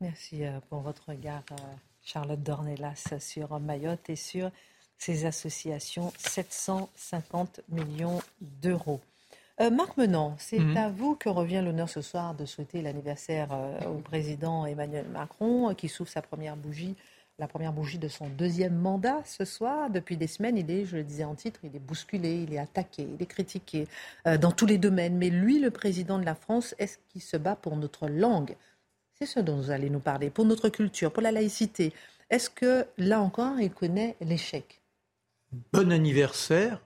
[0.00, 1.42] Merci euh, pour votre regard,
[2.02, 4.50] Charlotte Dornelas, sur Mayotte et sur
[4.98, 6.12] ces associations.
[6.18, 9.00] 750 millions d'euros.
[9.72, 10.76] Marc Menant, c'est mhm.
[10.76, 13.48] à vous que revient l'honneur ce soir de souhaiter l'anniversaire
[13.88, 16.94] au président Emmanuel Macron, qui souffle sa première bougie
[17.38, 19.90] la première bougie de son deuxième mandat ce soir.
[19.90, 22.58] Depuis des semaines, il est, je le disais en titre, il est bousculé, il est
[22.58, 23.86] attaqué, il est critiqué
[24.26, 25.16] euh, dans tous les domaines.
[25.18, 28.56] Mais lui, le président de la France, est-ce qu'il se bat pour notre langue?
[29.18, 31.92] C'est ce dont vous allez nous parler, pour notre culture, pour la laïcité.
[32.30, 34.80] Est-ce que, là encore, il connaît l'échec?
[35.72, 36.80] Bon anniversaire,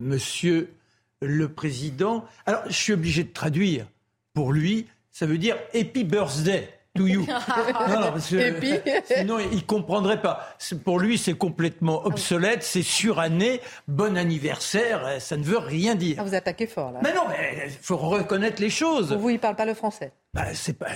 [0.00, 0.72] monsieur
[1.20, 2.24] le président.
[2.46, 3.86] Alors, je suis obligé de traduire.
[4.32, 7.26] Pour lui, ça veut dire Happy Birthday to you.
[9.04, 10.56] sinon, il comprendrait pas.
[10.84, 13.60] Pour lui, c'est complètement obsolète, c'est suranné.
[13.88, 16.16] Bon anniversaire, euh, ça ne veut rien dire.
[16.18, 17.00] Ah, vous attaquez fort là.
[17.02, 19.12] Mais non, mais il faut reconnaître les choses.
[19.12, 20.12] vous, il parle pas le français.
[20.32, 20.90] Bah, c'est pas.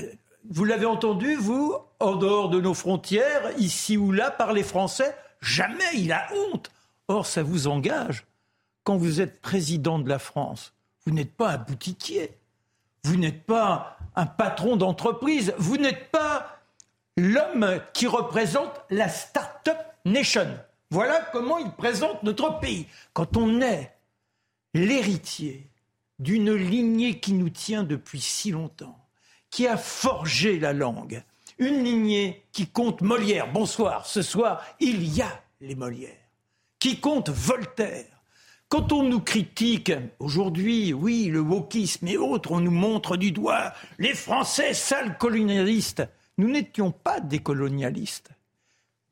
[0.51, 5.85] Vous l'avez entendu, vous, en dehors de nos frontières, ici ou là, parler français Jamais,
[5.95, 6.71] il a honte.
[7.09, 8.25] Or, ça vous engage.
[8.85, 10.75] Quand vous êtes président de la France,
[11.05, 12.39] vous n'êtes pas un boutiquier.
[13.05, 15.55] Vous n'êtes pas un patron d'entreprise.
[15.59, 16.59] Vous n'êtes pas
[17.17, 20.59] l'homme qui représente la Start-up Nation.
[20.91, 22.89] Voilà comment il présente notre pays.
[23.13, 23.95] Quand on est
[24.75, 25.71] l'héritier
[26.19, 28.99] d'une lignée qui nous tient depuis si longtemps,
[29.51, 31.23] qui a forgé la langue,
[31.59, 33.53] une lignée qui compte Molière.
[33.53, 36.11] Bonsoir, ce soir, il y a les Molières.
[36.81, 38.18] Qui compte Voltaire,
[38.69, 43.73] quand on nous critique aujourd'hui, oui, le wokisme et autres, on nous montre du doigt
[43.99, 46.03] les Français sales colonialistes.
[46.37, 48.31] Nous n'étions pas des colonialistes.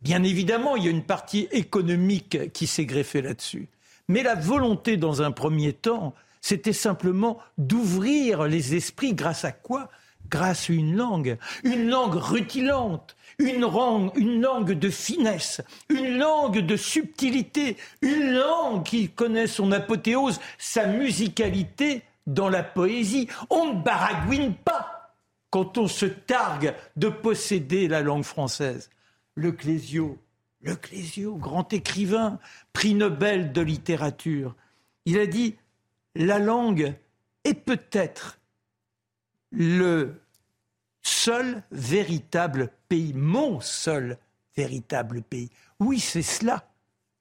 [0.03, 3.69] Bien évidemment, il y a une partie économique qui s'est greffée là-dessus.
[4.09, 9.89] Mais la volonté, dans un premier temps, c'était simplement d'ouvrir les esprits grâce à quoi?
[10.29, 17.77] Grâce à une langue, une langue rutilante, une langue, de finesse, une langue de subtilité,
[18.03, 23.29] une langue qui connaît son apothéose, sa musicalité dans la poésie.
[23.51, 25.15] On ne baragouine pas
[25.51, 28.91] quand on se targue de posséder la langue française.
[29.35, 30.19] Le Clésio,
[30.63, 32.39] le Clésio, grand écrivain,
[32.73, 34.55] prix Nobel de littérature,
[35.05, 35.57] il a dit
[36.15, 36.95] la langue
[37.45, 38.39] est peut-être
[39.51, 40.21] le
[41.03, 44.19] seul véritable pays, mon seul
[44.57, 45.51] véritable pays.
[45.81, 46.65] Oui, c'est cela.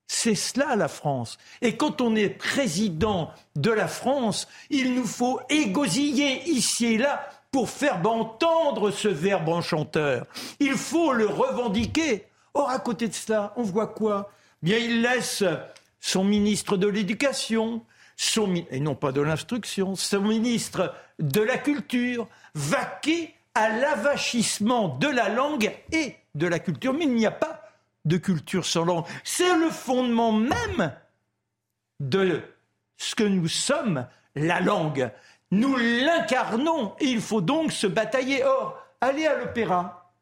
[0.08, 1.38] C'est cela la France.
[1.62, 7.28] Et quand on est président de la France, il nous faut égosiller ici et là
[7.52, 10.28] pour faire entendre ce verbe enchanteur.
[10.60, 12.26] Il faut le revendiquer.
[12.54, 14.32] Or, à côté de cela, on voit quoi?
[14.62, 15.44] Bien, il laisse
[16.00, 17.82] son ministre de l'Éducation,
[18.72, 25.30] et non pas de l'instruction, son ministre de la Culture, vaquer à l'avachissement de la
[25.30, 26.94] langue et de la culture.
[26.94, 27.64] Mais il n'y a pas
[28.04, 29.06] de culture sans langue.
[29.24, 30.94] C'est le fondement même
[32.00, 32.42] de
[32.98, 35.12] ce que nous sommes, la langue.
[35.52, 38.44] Nous l'incarnons et il faut donc se batailler.
[38.44, 40.14] Or, allez à l'opéra,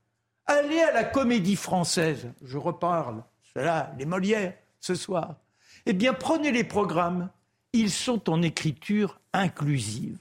[0.46, 3.24] allez à la comédie française, je reparle,
[3.54, 5.36] cela, les Molières, ce soir.
[5.86, 7.30] Eh bien, prenez les programmes,
[7.74, 10.18] ils sont en écriture inclusive.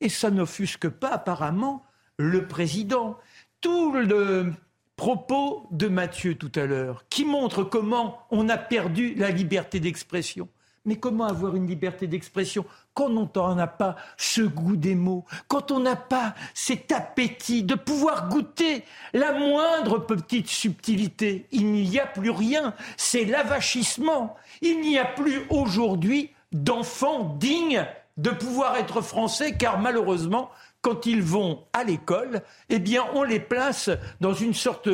[0.00, 1.85] Et ça n'offusque pas apparemment
[2.18, 3.16] le président.
[3.60, 4.52] Tout le
[4.96, 10.48] propos de Mathieu tout à l'heure, qui montre comment on a perdu la liberté d'expression.
[10.86, 12.64] Mais comment avoir une liberté d'expression
[12.94, 17.74] quand on n'a pas ce goût des mots, quand on n'a pas cet appétit de
[17.74, 21.46] pouvoir goûter la moindre petite subtilité?
[21.50, 24.36] Il n'y a plus rien, c'est l'avachissement.
[24.62, 27.84] Il n'y a plus aujourd'hui d'enfants dignes
[28.16, 30.50] de pouvoir être français, car malheureusement,
[30.82, 34.88] quand ils vont à l'école, eh bien, on les place dans une sorte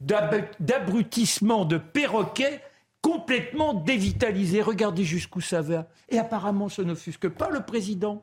[0.00, 2.62] d'abrutissement de perroquet
[3.02, 4.62] complètement dévitalisé.
[4.62, 5.86] Regardez jusqu'où ça va.
[6.08, 8.22] Et apparemment, ce n'offusque pas le président.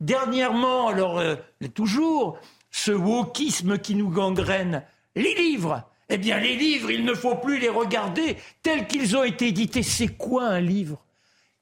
[0.00, 1.34] Dernièrement, alors, euh,
[1.74, 2.38] toujours,
[2.70, 4.84] ce wokisme qui nous gangrène,
[5.16, 5.82] les livres.
[6.08, 9.82] Eh bien, les livres, il ne faut plus les regarder tels qu'ils ont été édités.
[9.82, 11.04] C'est quoi un livre?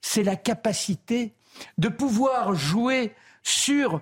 [0.00, 1.32] C'est la capacité
[1.78, 4.00] de pouvoir jouer sur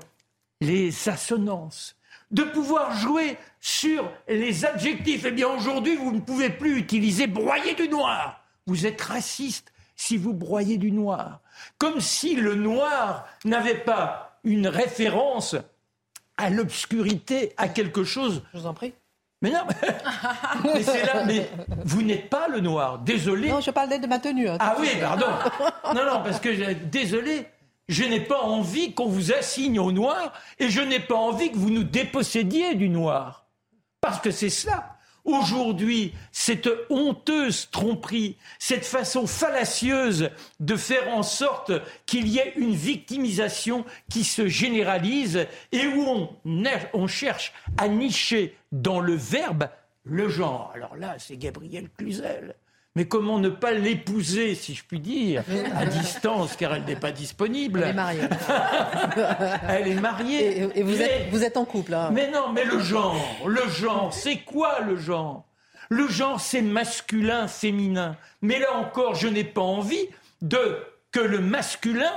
[0.61, 1.97] les assonances,
[2.31, 5.25] de pouvoir jouer sur les adjectifs.
[5.27, 8.41] Eh bien, aujourd'hui, vous ne pouvez plus utiliser broyer du noir.
[8.67, 11.41] Vous êtes raciste si vous broyez du noir.
[11.79, 15.57] Comme si le noir n'avait pas une référence
[16.37, 18.43] à l'obscurité, à quelque chose.
[18.53, 18.93] Je vous en prie.
[19.43, 19.61] Mais non,
[20.65, 21.49] mais c'est là, mais
[21.85, 22.99] vous n'êtes pas le noir.
[23.01, 23.49] Désolé.
[23.51, 24.49] Non, je parlais de ma tenue.
[24.49, 24.57] hein.
[24.59, 25.27] Ah oui, pardon.
[25.95, 27.47] Non, non, parce que je- désolé,
[27.89, 31.57] je n'ai pas envie qu'on vous assigne au noir et je n'ai pas envie que
[31.57, 33.47] vous nous dépossédiez du noir.
[34.01, 34.97] Parce que c'est cela.
[35.25, 40.31] Aujourd'hui, cette honteuse tromperie, cette façon fallacieuse
[40.61, 41.73] de faire en sorte
[42.07, 49.01] qu'il y ait une victimisation qui se généralise et où on, cherche à nicher dans
[49.01, 49.69] le verbe
[50.05, 50.71] le genre.
[50.77, 52.55] Alors là, c'est Gabriel Cluzel.
[52.97, 55.45] Mais comment ne pas l'épouser, si je puis dire,
[55.79, 57.83] à distance, car elle n'est pas disponible.
[57.85, 58.23] Elle est mariée.
[59.69, 60.59] Elle est mariée.
[60.63, 61.95] Et, et vous, Mais- êtes, vous êtes en couple.
[61.95, 62.11] hein.
[62.13, 63.17] mais non, mais le genre,
[63.47, 65.45] le genre, c'est quoi le genre?
[65.89, 68.17] Le genre, c'est masculin, féminin.
[68.43, 70.09] Mais là encore, je n'ai pas envie
[70.43, 70.59] de
[71.13, 72.11] que le masculin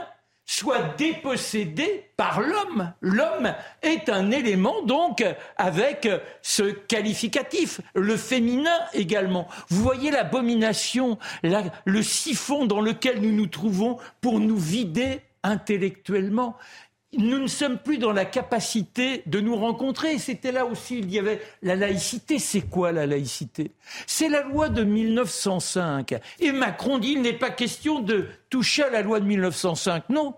[0.52, 2.91] soit dépossédé par l'homme.
[3.02, 5.24] L'homme est un élément donc
[5.58, 6.08] avec
[6.41, 9.47] ce qualificatif, le féminin également.
[9.70, 16.58] Vous voyez l'abomination, la- le siphon dans lequel nous nous trouvons pour nous vider intellectuellement
[17.18, 20.20] nous ne sommes plus dans la capacité de nous rencontrer.
[20.20, 22.38] C'était là aussi, il y avait la laïcité.
[22.38, 23.72] C'est quoi la laïcité?
[24.05, 26.16] C'est la loi de 1905.
[26.39, 30.10] Et Macron dit il n'est pas question de toucher à la loi de 1905.
[30.10, 30.36] Non.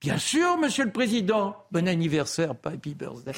[0.00, 1.54] Bien sûr, Monsieur le Président.
[1.70, 3.32] Bon anniversaire, pas happy birthday.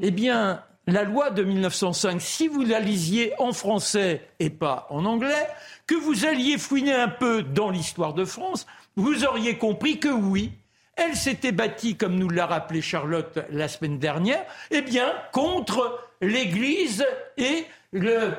[0.00, 5.04] eh bien, la loi de 1905, si vous la lisiez en français et pas en
[5.04, 5.46] anglais,
[5.86, 8.66] que vous alliez fouiner un peu dans l'histoire de France,
[8.96, 10.52] vous auriez compris que oui,
[10.96, 17.04] elle s'était bâtie, comme nous l'a rappelé Charlotte la semaine dernière, eh bien, contre l'Église
[17.36, 18.32] et le,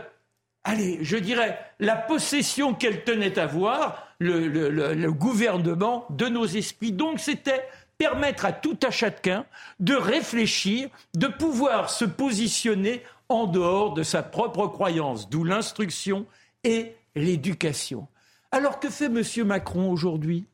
[0.64, 6.28] allez, je dirais, la possession qu'elle tenait à avoir, le, le- le- le gouvernement de
[6.28, 6.92] nos esprits.
[6.94, 9.46] Donc, c'était permettre à tout à chacun
[9.80, 16.26] de réfléchir, de pouvoir se positionner en dehors de sa propre croyance, d'où l'instruction
[16.64, 18.08] et l'éducation.
[18.52, 19.22] Alors que fait M.
[19.46, 20.46] Macron aujourd'hui?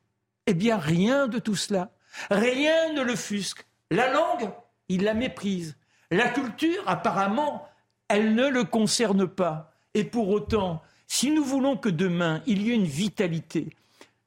[0.48, 1.92] Eh bien, rien de tout cela.
[2.30, 3.66] Rien ne le fusque.
[3.90, 4.50] La langue,
[4.90, 5.78] il la méprise.
[6.10, 7.68] La culture, apparemment,
[8.08, 9.74] elle ne le concerne pas.
[9.94, 13.70] Et pour autant, si nous voulons que demain, il y ait une vitalité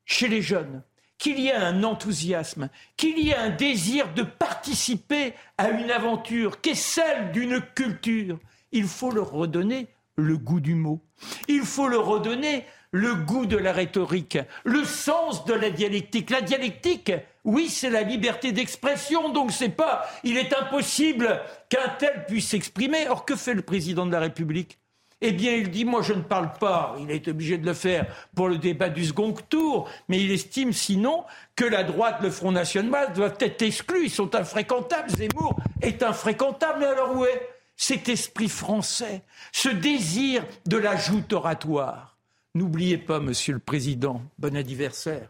[0.05, 0.83] chez les jeunes,
[1.19, 6.61] qu'il y ait un enthousiasme, qu'il y ait un désir de participer à une aventure
[6.61, 8.39] qui est celle d'une culture,
[8.73, 11.01] il faut leur redonner le goût du mot.
[11.49, 16.31] Il faut leur redonner le goût de la rhétorique, le sens de la dialectique.
[16.31, 17.11] La dialectique,
[17.43, 23.09] oui, c'est la liberté d'expression, donc c'est pas, il est impossible qu'un tel puisse s'exprimer.
[23.09, 24.79] Or, que fait le président de la République?
[25.21, 26.95] Eh bien, il dit, moi, je ne parle pas.
[27.01, 30.73] Il est obligé de le faire pour le débat du second tour, mais il estime
[30.73, 31.25] sinon
[31.57, 34.05] que la droite, le Front National doivent être exclus.
[34.05, 35.11] Ils sont infréquentables.
[35.11, 36.79] Zemmour est infréquentable.
[36.79, 42.14] Mais alors où est cet esprit français, ce désir de la joute oratoire?
[42.55, 45.29] N'oubliez pas, Monsieur le Président, bon anniversaire,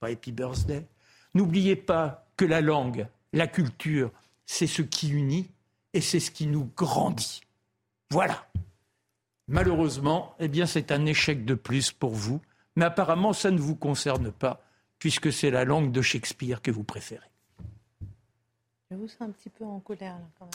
[0.00, 0.84] pas Happy Birthday.
[1.34, 4.10] N'oubliez pas que la langue, la culture,
[4.44, 5.48] c'est ce qui unit
[5.92, 7.42] et c'est ce qui nous grandit.
[8.10, 8.46] Voilà.
[9.46, 12.40] Malheureusement, eh bien, c'est un échec de plus pour vous,
[12.76, 14.60] mais apparemment, ça ne vous concerne pas,
[14.98, 17.30] puisque c'est la langue de Shakespeare que vous préférez.
[18.90, 20.46] Je vous sens un petit peu en colère, là, quand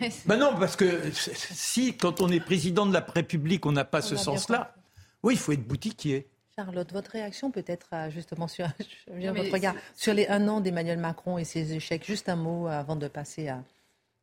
[0.00, 0.10] même.
[0.26, 4.02] Ben non, parce que si, quand on est président de la République, on n'a pas
[4.02, 4.74] ce sens-là,
[5.22, 6.28] oui, il faut être boutiquier.
[6.56, 8.66] Charlotte, votre réaction peut-être justement sur
[9.16, 12.04] je votre regard sur les un an d'Emmanuel Macron et ses échecs.
[12.04, 13.62] Juste un mot avant de passer à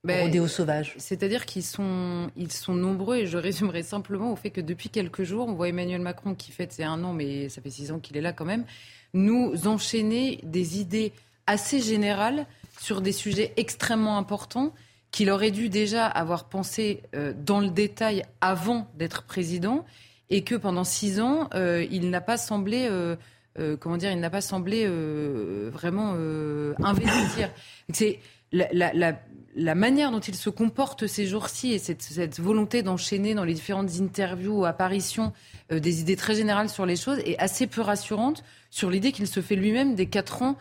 [0.04, 0.96] Ben, rodéo sauvage.
[0.98, 5.24] C'est-à-dire qu'ils sont, ils sont nombreux et je résumerai simplement au fait que depuis quelques
[5.24, 8.00] jours, on voit Emmanuel Macron qui fête ses un an, mais ça fait six ans
[8.00, 8.66] qu'il est là quand même,
[9.14, 11.14] nous enchaîner des idées
[11.48, 12.48] assez générales
[12.80, 14.74] sur des sujets extrêmement importants
[15.12, 19.86] qu'il aurait dû déjà avoir pensé euh, dans le détail avant d'être président
[20.30, 23.16] et que pendant six ans, euh, il n'a pas semblé, euh,
[23.60, 27.52] euh, comment dire, il n'a pas semblé euh, vraiment euh, investir.
[27.94, 28.20] C'est
[28.52, 29.20] la, la,
[29.56, 33.54] la, manière dont il se comporte ces jours-ci et cette, cette volonté d'enchaîner dans les
[33.54, 35.34] différentes interviews ou apparitions
[35.72, 39.28] euh, des idées très générales sur les choses est assez peu rassurante sur l'idée qu'il
[39.28, 40.58] se fait lui-même des quatre ans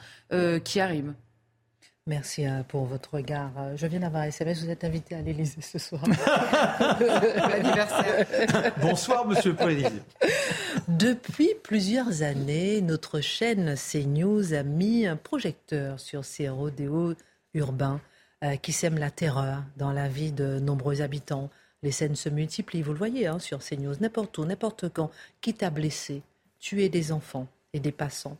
[0.64, 1.14] qui arrivent.
[2.06, 3.50] Merci euh, pour votre regard.
[3.56, 6.02] Euh, Je viens d'avoir un SMS, vous êtes invité à l'Élysée ce soir.
[8.82, 9.88] Bonsoir, Monsieur le Président.
[10.86, 17.14] Depuis plusieurs années, notre chaîne CNews a mis un projecteur sur ces rodéos
[17.54, 18.00] urbains.
[18.42, 21.48] euh, qui sème la terreur dans la vie de nombreux habitants.
[21.82, 25.10] Les scènes se multiplient, vous le voyez hein, sur CNews, n'importe où, n'importe quand.
[25.40, 26.20] Quitte à blesser,
[26.58, 28.36] tuer des enfants et des passants.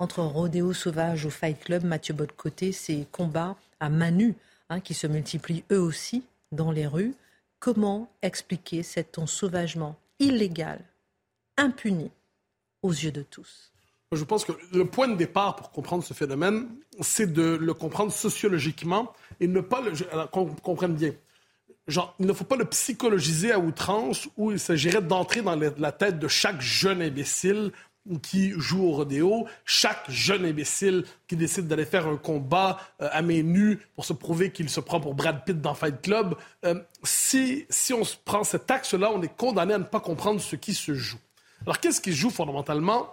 [0.00, 4.34] Entre rodéo sauvage ou fight club, Mathieu Botte-Côté, ces combats à main nue
[4.68, 6.22] hein, qui se multiplient eux aussi
[6.52, 7.14] dans les rues.
[7.58, 10.80] Comment expliquer cet ensauvagement illégal,
[11.56, 12.12] impuni
[12.82, 13.72] aux yeux de tous?
[14.12, 16.68] Je pense que le point de départ pour comprendre ce phénomène,
[17.00, 19.92] c'est de le comprendre sociologiquement et ne pas le.
[20.28, 21.12] Qu'on comprenne bien.
[21.88, 25.92] Genre, il ne faut pas le psychologiser à outrance où il s'agirait d'entrer dans la
[25.92, 27.72] tête de chaque jeune imbécile
[28.22, 33.22] qui joue au rodéo, chaque jeune imbécile qui décide d'aller faire un combat euh, à
[33.22, 36.34] main nue pour se prouver qu'il se prend pour Brad Pitt dans Fight Club,
[36.64, 40.56] euh, si, si on prend cet axe-là, on est condamné à ne pas comprendre ce
[40.56, 41.18] qui se joue.
[41.62, 43.12] Alors, qu'est-ce qui se joue fondamentalement?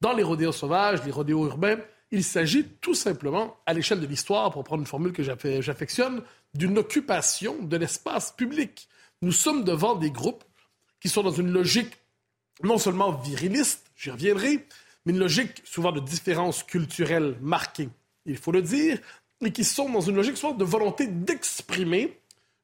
[0.00, 1.78] Dans les rodéos sauvages, les rodéos urbains?
[2.10, 6.22] Il s'agit tout simplement, à l'échelle de l'histoire, pour prendre une formule que j'affectionne,
[6.54, 8.88] d'une occupation de l'espace public.
[9.22, 10.42] Nous sommes devant des groupes
[11.00, 11.96] qui sont dans une logique
[12.62, 14.66] non seulement viriliste, j'y reviendrai,
[15.04, 17.88] mais une logique souvent de différence culturelle marquée,
[18.26, 18.98] il faut le dire,
[19.44, 22.18] et qui sont dans une logique souvent de volonté d'exprimer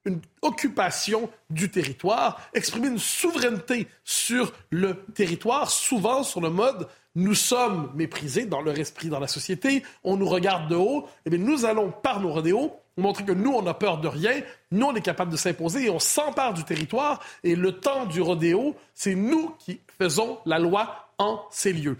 [0.05, 7.35] une occupation du territoire, exprimer une souveraineté sur le territoire, souvent sur le mode nous
[7.35, 11.31] sommes méprisés dans leur esprit dans la société, on nous regarde de haut, et eh
[11.31, 14.87] bien nous allons par nos rodéos montrer que nous, on n'a peur de rien, nous,
[14.87, 17.23] on est capable de s'imposer et on s'empare du territoire.
[17.45, 21.97] Et le temps du rodéo, c'est nous qui faisons la loi en ces lieux.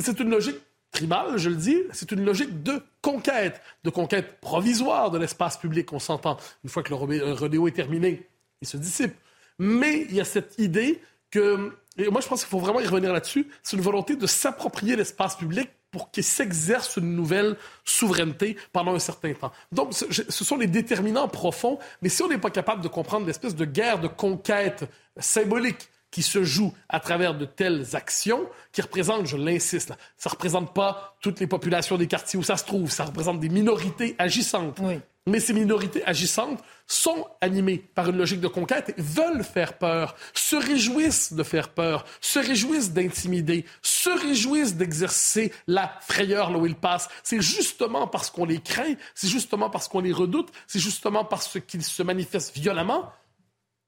[0.00, 0.58] C'est une logique
[0.92, 5.92] tribale, je le dis, c'est une logique de conquête, de conquête provisoire de l'espace public,
[5.92, 6.36] on s'entend.
[6.64, 8.26] Une fois que le rodéo est terminé,
[8.60, 9.14] il se dissipe.
[9.58, 11.00] Mais il y a cette idée
[11.30, 14.26] que, et moi je pense qu'il faut vraiment y revenir là-dessus, c'est une volonté de
[14.26, 19.52] s'approprier l'espace public pour qu'il s'exerce une nouvelle souveraineté pendant un certain temps.
[19.72, 23.56] Donc, ce sont les déterminants profonds, mais si on n'est pas capable de comprendre l'espèce
[23.56, 24.88] de guerre de conquête
[25.18, 30.30] symbolique qui se joue à travers de telles actions, qui représentent, je l'insiste, ça ne
[30.30, 34.16] représente pas toutes les populations des quartiers où ça se trouve, ça représente des minorités
[34.18, 34.78] agissantes.
[34.80, 35.00] Oui.
[35.26, 36.60] Mais ces minorités agissantes
[36.90, 42.04] sont animées par une logique de conquête veulent faire peur, se réjouissent de faire peur,
[42.20, 47.08] se réjouissent d'intimider, se réjouissent d'exercer la frayeur là où ils passent.
[47.22, 51.60] C'est justement parce qu'on les craint, c'est justement parce qu'on les redoute, c'est justement parce
[51.60, 53.12] qu'ils se manifestent violemment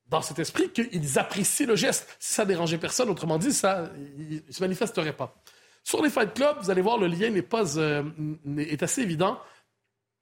[0.09, 2.07] dans cet esprit qu'ils apprécient le geste.
[2.20, 5.34] Si ça dérangeait personne, autrement dit, ça ne se manifesterait pas.
[5.82, 8.05] Sur les fight clubs, vous allez voir, le lien n'est pas euh,
[8.57, 9.40] est assez évident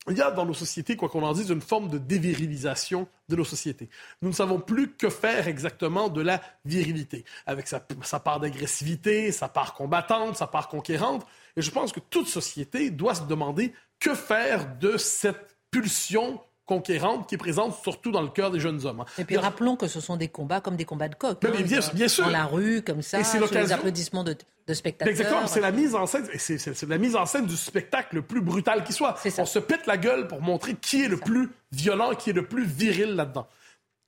[0.08, 3.36] il y a dans nos sociétés, quoi qu'on en dise, une forme de dévirilisation de
[3.36, 3.90] nos sociétés.
[4.22, 7.80] Nous ne savons plus que faire exactement de la virilité, avec sa,
[8.20, 11.26] part d'agressivité, sa part combattante, sa part conquérante.
[11.56, 16.40] Et je pense que toute société doit se demander que faire de cette pulsion
[16.70, 19.00] conquérante qui est présente surtout dans le cœur des jeunes hommes.
[19.00, 19.06] Hein.
[19.18, 21.36] Et puis rappelons que ce sont des combats comme des combats de coq.
[21.42, 22.24] Mais, bien, bien, sûr.
[22.24, 24.36] Dans la rue, comme ça, sur les applaudissements de,
[24.72, 25.10] spectateurs.
[25.10, 28.40] Exactement, c'est la mise en scène, c'est la mise en scène du spectacle le plus
[28.40, 29.16] brutal qui soit.
[29.38, 32.46] On se pète la gueule pour montrer qui est, le plus violent, qui est le
[32.46, 33.48] plus viril là-dedans.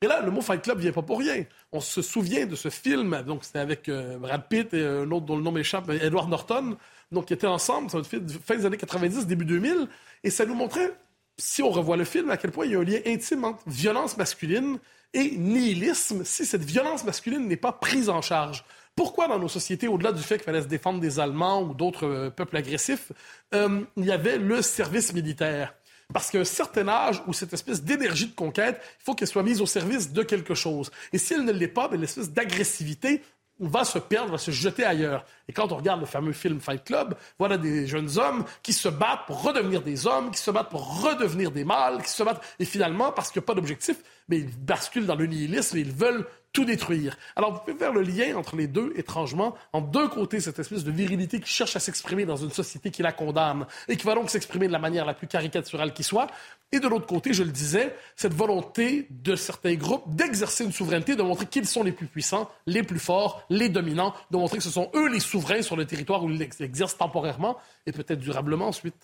[0.01, 1.45] Et là, le mot Fight Club vient pas pour rien.
[1.73, 5.27] On se souvient de ce film, donc c'était avec euh, Brad Pitt et un autre
[5.27, 6.77] dont le nom m'échappe, Edward Norton,
[7.11, 9.89] donc qui étaient ensemble, ça fin des années 90, début 2000,
[10.23, 10.93] et ça nous montrait
[11.39, 13.63] si on revoit le film, à quel point il y a un lien intime entre
[13.67, 14.79] violence masculine
[15.15, 18.65] et nihilisme si cette violence masculine n'est pas prise en charge.
[18.95, 22.07] Pourquoi dans nos sociétés, au-delà du fait qu'il fallait se défendre des Allemands ou d'autres
[22.07, 23.13] euh, peuples agressifs,
[23.55, 25.75] euh, il y avait le service militaire?
[26.13, 29.43] Parce qu'à un certain âge où cette espèce d'énergie de conquête, il faut qu'elle soit
[29.43, 30.91] mise au service de quelque chose.
[31.15, 33.23] Et si elle ne l'est pas, ben, l'espèce d'agressivité
[33.69, 35.25] va se perdre, va se jeter ailleurs.
[35.49, 38.89] Et quand on regarde le fameux film Fight Club, voilà des jeunes hommes qui se
[38.89, 42.43] battent pour redevenir des hommes, qui se battent pour redevenir des mâles, qui se battent,
[42.59, 43.97] et finalement, parce qu'il n'y a pas d'objectif,
[44.29, 47.17] mais ils basculent dans le nihilisme et ils veulent tout détruire.
[47.35, 50.85] Alors, vous pouvez faire le lien entre les deux, étrangement, en deux côtés, cette espèce
[50.85, 54.15] de virilité qui cherche à s'exprimer dans une société qui la condamne et qui va
[54.15, 56.27] donc s'exprimer de la manière la plus caricaturale qui soit.
[56.71, 61.17] Et de l'autre côté, je le disais, cette volonté de certains groupes d'exercer une souveraineté,
[61.17, 64.65] de montrer qu'ils sont les plus puissants, les plus forts, les dominants, de montrer que
[64.65, 68.69] ce sont eux les souverains sur le territoire où ils exercent temporairement et peut-être durablement
[68.69, 68.95] ensuite.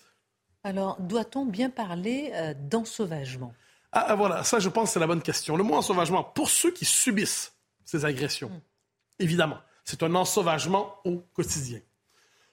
[0.63, 3.53] Alors, doit-on bien parler euh, d'ensauvagement?
[3.91, 5.57] Ah, ah, voilà, ça, je pense, c'est la bonne question.
[5.57, 7.53] Le mot ensauvagement, pour ceux qui subissent
[7.85, 8.61] ces agressions, mm.
[9.19, 11.79] évidemment, c'est un ensauvagement au quotidien.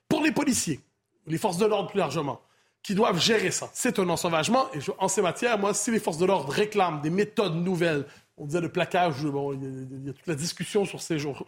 [0.08, 0.80] Pour les policiers,
[1.26, 2.40] les forces de l'ordre plus largement,
[2.82, 4.72] qui doivent gérer ça, c'est un ensauvagement.
[4.72, 8.06] Et en ces matières, moi, si les forces de l'ordre réclament des méthodes nouvelles,
[8.38, 11.44] on disait le plaquage, bon, il y, a toute la discussion sur ces jours.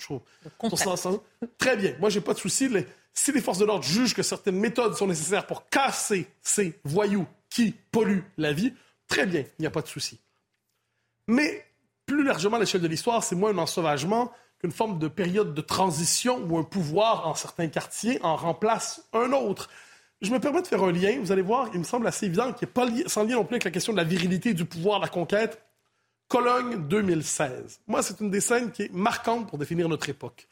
[1.56, 1.94] Très bien.
[2.00, 2.68] Moi, j'ai pas de souci.
[3.14, 7.26] si les forces de l'ordre jugent que certaines méthodes sont nécessaires pour casser ces voyous
[7.50, 8.72] qui polluent la vie,
[9.08, 10.20] Très bien, il n'y a pas de souci.
[11.26, 11.66] Mais
[12.06, 15.60] plus largement à l'échelle de l'histoire, c'est moins un ensauvagement qu'une forme de période de
[15.60, 19.70] transition où un pouvoir en certains quartiers en remplace un autre.
[20.20, 21.18] Je me permets de faire un lien.
[21.20, 23.54] Vous allez voir, il me semble assez évident qu'il n'est pas sans lien non plus
[23.54, 25.62] avec la question de la virilité du pouvoir, la conquête.
[26.26, 27.80] Cologne 2016.
[27.86, 30.48] Moi, c'est une des scènes qui est marquante pour définir notre époque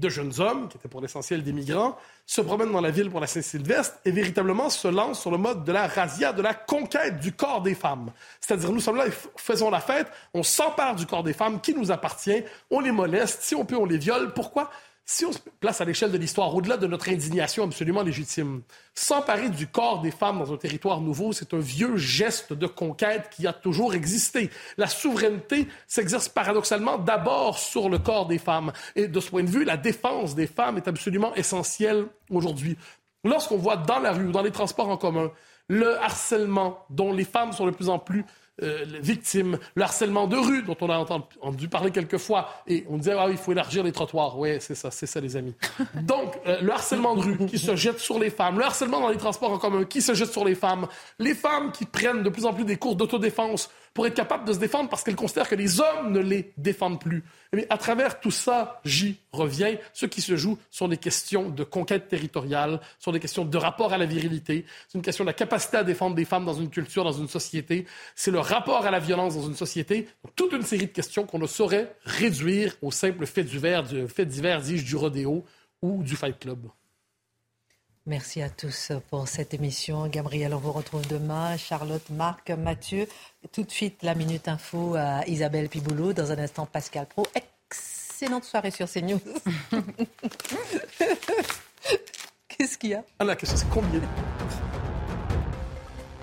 [0.00, 1.96] de jeunes hommes, qui étaient pour l'essentiel des migrants,
[2.26, 5.64] se promènent dans la ville pour la Saint-Sylvestre et véritablement se lancent sur le mode
[5.64, 8.10] de la razzia, de la conquête du corps des femmes.
[8.40, 9.04] C'est-à-dire, nous sommes là
[9.36, 13.42] faisons la fête, on s'empare du corps des femmes qui nous appartient, on les moleste,
[13.42, 14.32] si on peut, on les viole.
[14.32, 14.70] Pourquoi?
[15.04, 18.62] Si on se place à l'échelle de l'histoire, au-delà de notre indignation absolument légitime,
[18.94, 23.28] s'emparer du corps des femmes dans un territoire nouveau, c'est un vieux geste de conquête
[23.30, 24.50] qui a toujours existé.
[24.76, 28.72] La souveraineté s'exerce paradoxalement d'abord sur le corps des femmes.
[28.94, 32.76] Et de ce point de vue, la défense des femmes est absolument essentielle aujourd'hui.
[33.24, 35.30] Lorsqu'on voit dans la rue ou dans les transports en commun
[35.70, 38.24] le harcèlement dont les femmes sont de plus en plus
[38.62, 43.14] euh, victimes, le harcèlement de rue dont on a entendu parler quelquefois, et on disait,
[43.18, 44.38] ah, il faut élargir les trottoirs.
[44.38, 45.54] Oui, c'est ça, c'est ça, les amis.
[46.02, 49.08] Donc, euh, le harcèlement de rue qui se jette sur les femmes, le harcèlement dans
[49.08, 50.86] les transports en commun qui se jette sur les femmes,
[51.18, 54.52] les femmes qui prennent de plus en plus des cours d'autodéfense pour être capables de
[54.52, 57.24] se défendre parce qu'elles considèrent que les hommes ne les défendent plus.
[57.52, 59.76] Mais à travers tout ça, j'y reviens.
[59.92, 63.92] Ce qui se joue sont des questions de conquête territoriale, sont des questions de rapport
[63.92, 66.70] à la virilité, c'est une question de la capacité à défendre des femmes dans une
[66.70, 70.08] culture, dans une société, c'est le rapport à la violence dans une société.
[70.36, 74.26] toute une série de questions qu'on ne saurait réduire au simple fait divers, du fait
[74.26, 75.44] divers, dis-je, du rodéo
[75.82, 76.68] ou du fight club.
[78.06, 80.08] Merci à tous pour cette émission.
[80.08, 81.56] Gabriel, on vous retrouve demain.
[81.56, 83.06] Charlotte, Marc, Mathieu.
[83.52, 86.12] Tout de suite, la Minute Info à Isabelle Piboulot.
[86.12, 87.26] Dans un instant, Pascal Pro.
[87.34, 89.20] Excellente soirée sur CNews.
[92.48, 93.04] Qu'est-ce qu'il y a?
[93.18, 94.00] Ah là, qu'est-ce que c'est combien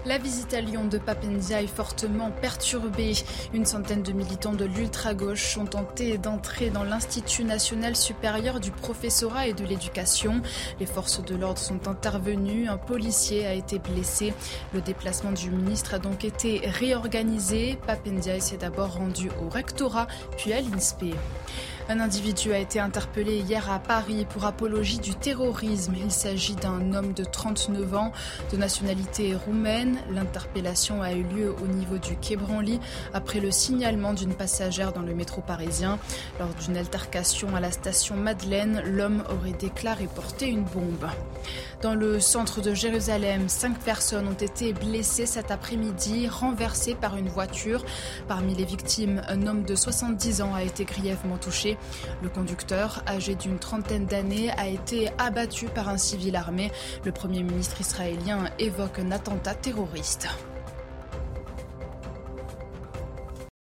[0.08, 3.14] la visite à Lyon de Papendia est fortement perturbée.
[3.54, 9.48] Une centaine de militants de l'ultra-gauche ont tenté d'entrer dans l'Institut national supérieur du professorat
[9.48, 10.42] et de l'éducation.
[10.80, 12.70] Les forces de l'ordre sont intervenues.
[12.70, 14.34] Un policier a été blessé.
[14.74, 17.78] Le déplacement du ministre a donc été réorganisé.
[17.86, 21.16] Papendia s'est d'abord rendu au rectorat, puis à l'INSPE.
[21.90, 25.94] Un individu a été interpellé hier à Paris pour apologie du terrorisme.
[25.96, 28.12] Il s'agit d'un homme de 39 ans
[28.52, 29.98] de nationalité roumaine.
[30.12, 32.82] L'interpellation a eu lieu au niveau du quai Branly
[33.14, 35.98] après le signalement d'une passagère dans le métro parisien.
[36.40, 41.08] Lors d'une altercation à la station Madeleine, l'homme aurait déclaré porter une bombe.
[41.82, 47.30] Dans le centre de Jérusalem, cinq personnes ont été blessées cet après-midi, renversées par une
[47.30, 47.86] voiture.
[48.28, 51.77] Parmi les victimes, un homme de 70 ans a été grièvement touché.
[52.22, 56.72] Le conducteur, âgé d'une trentaine d'années, a été abattu par un civil armé.
[57.06, 60.28] Le Premier ministre israélien évoque un attentat terroriste.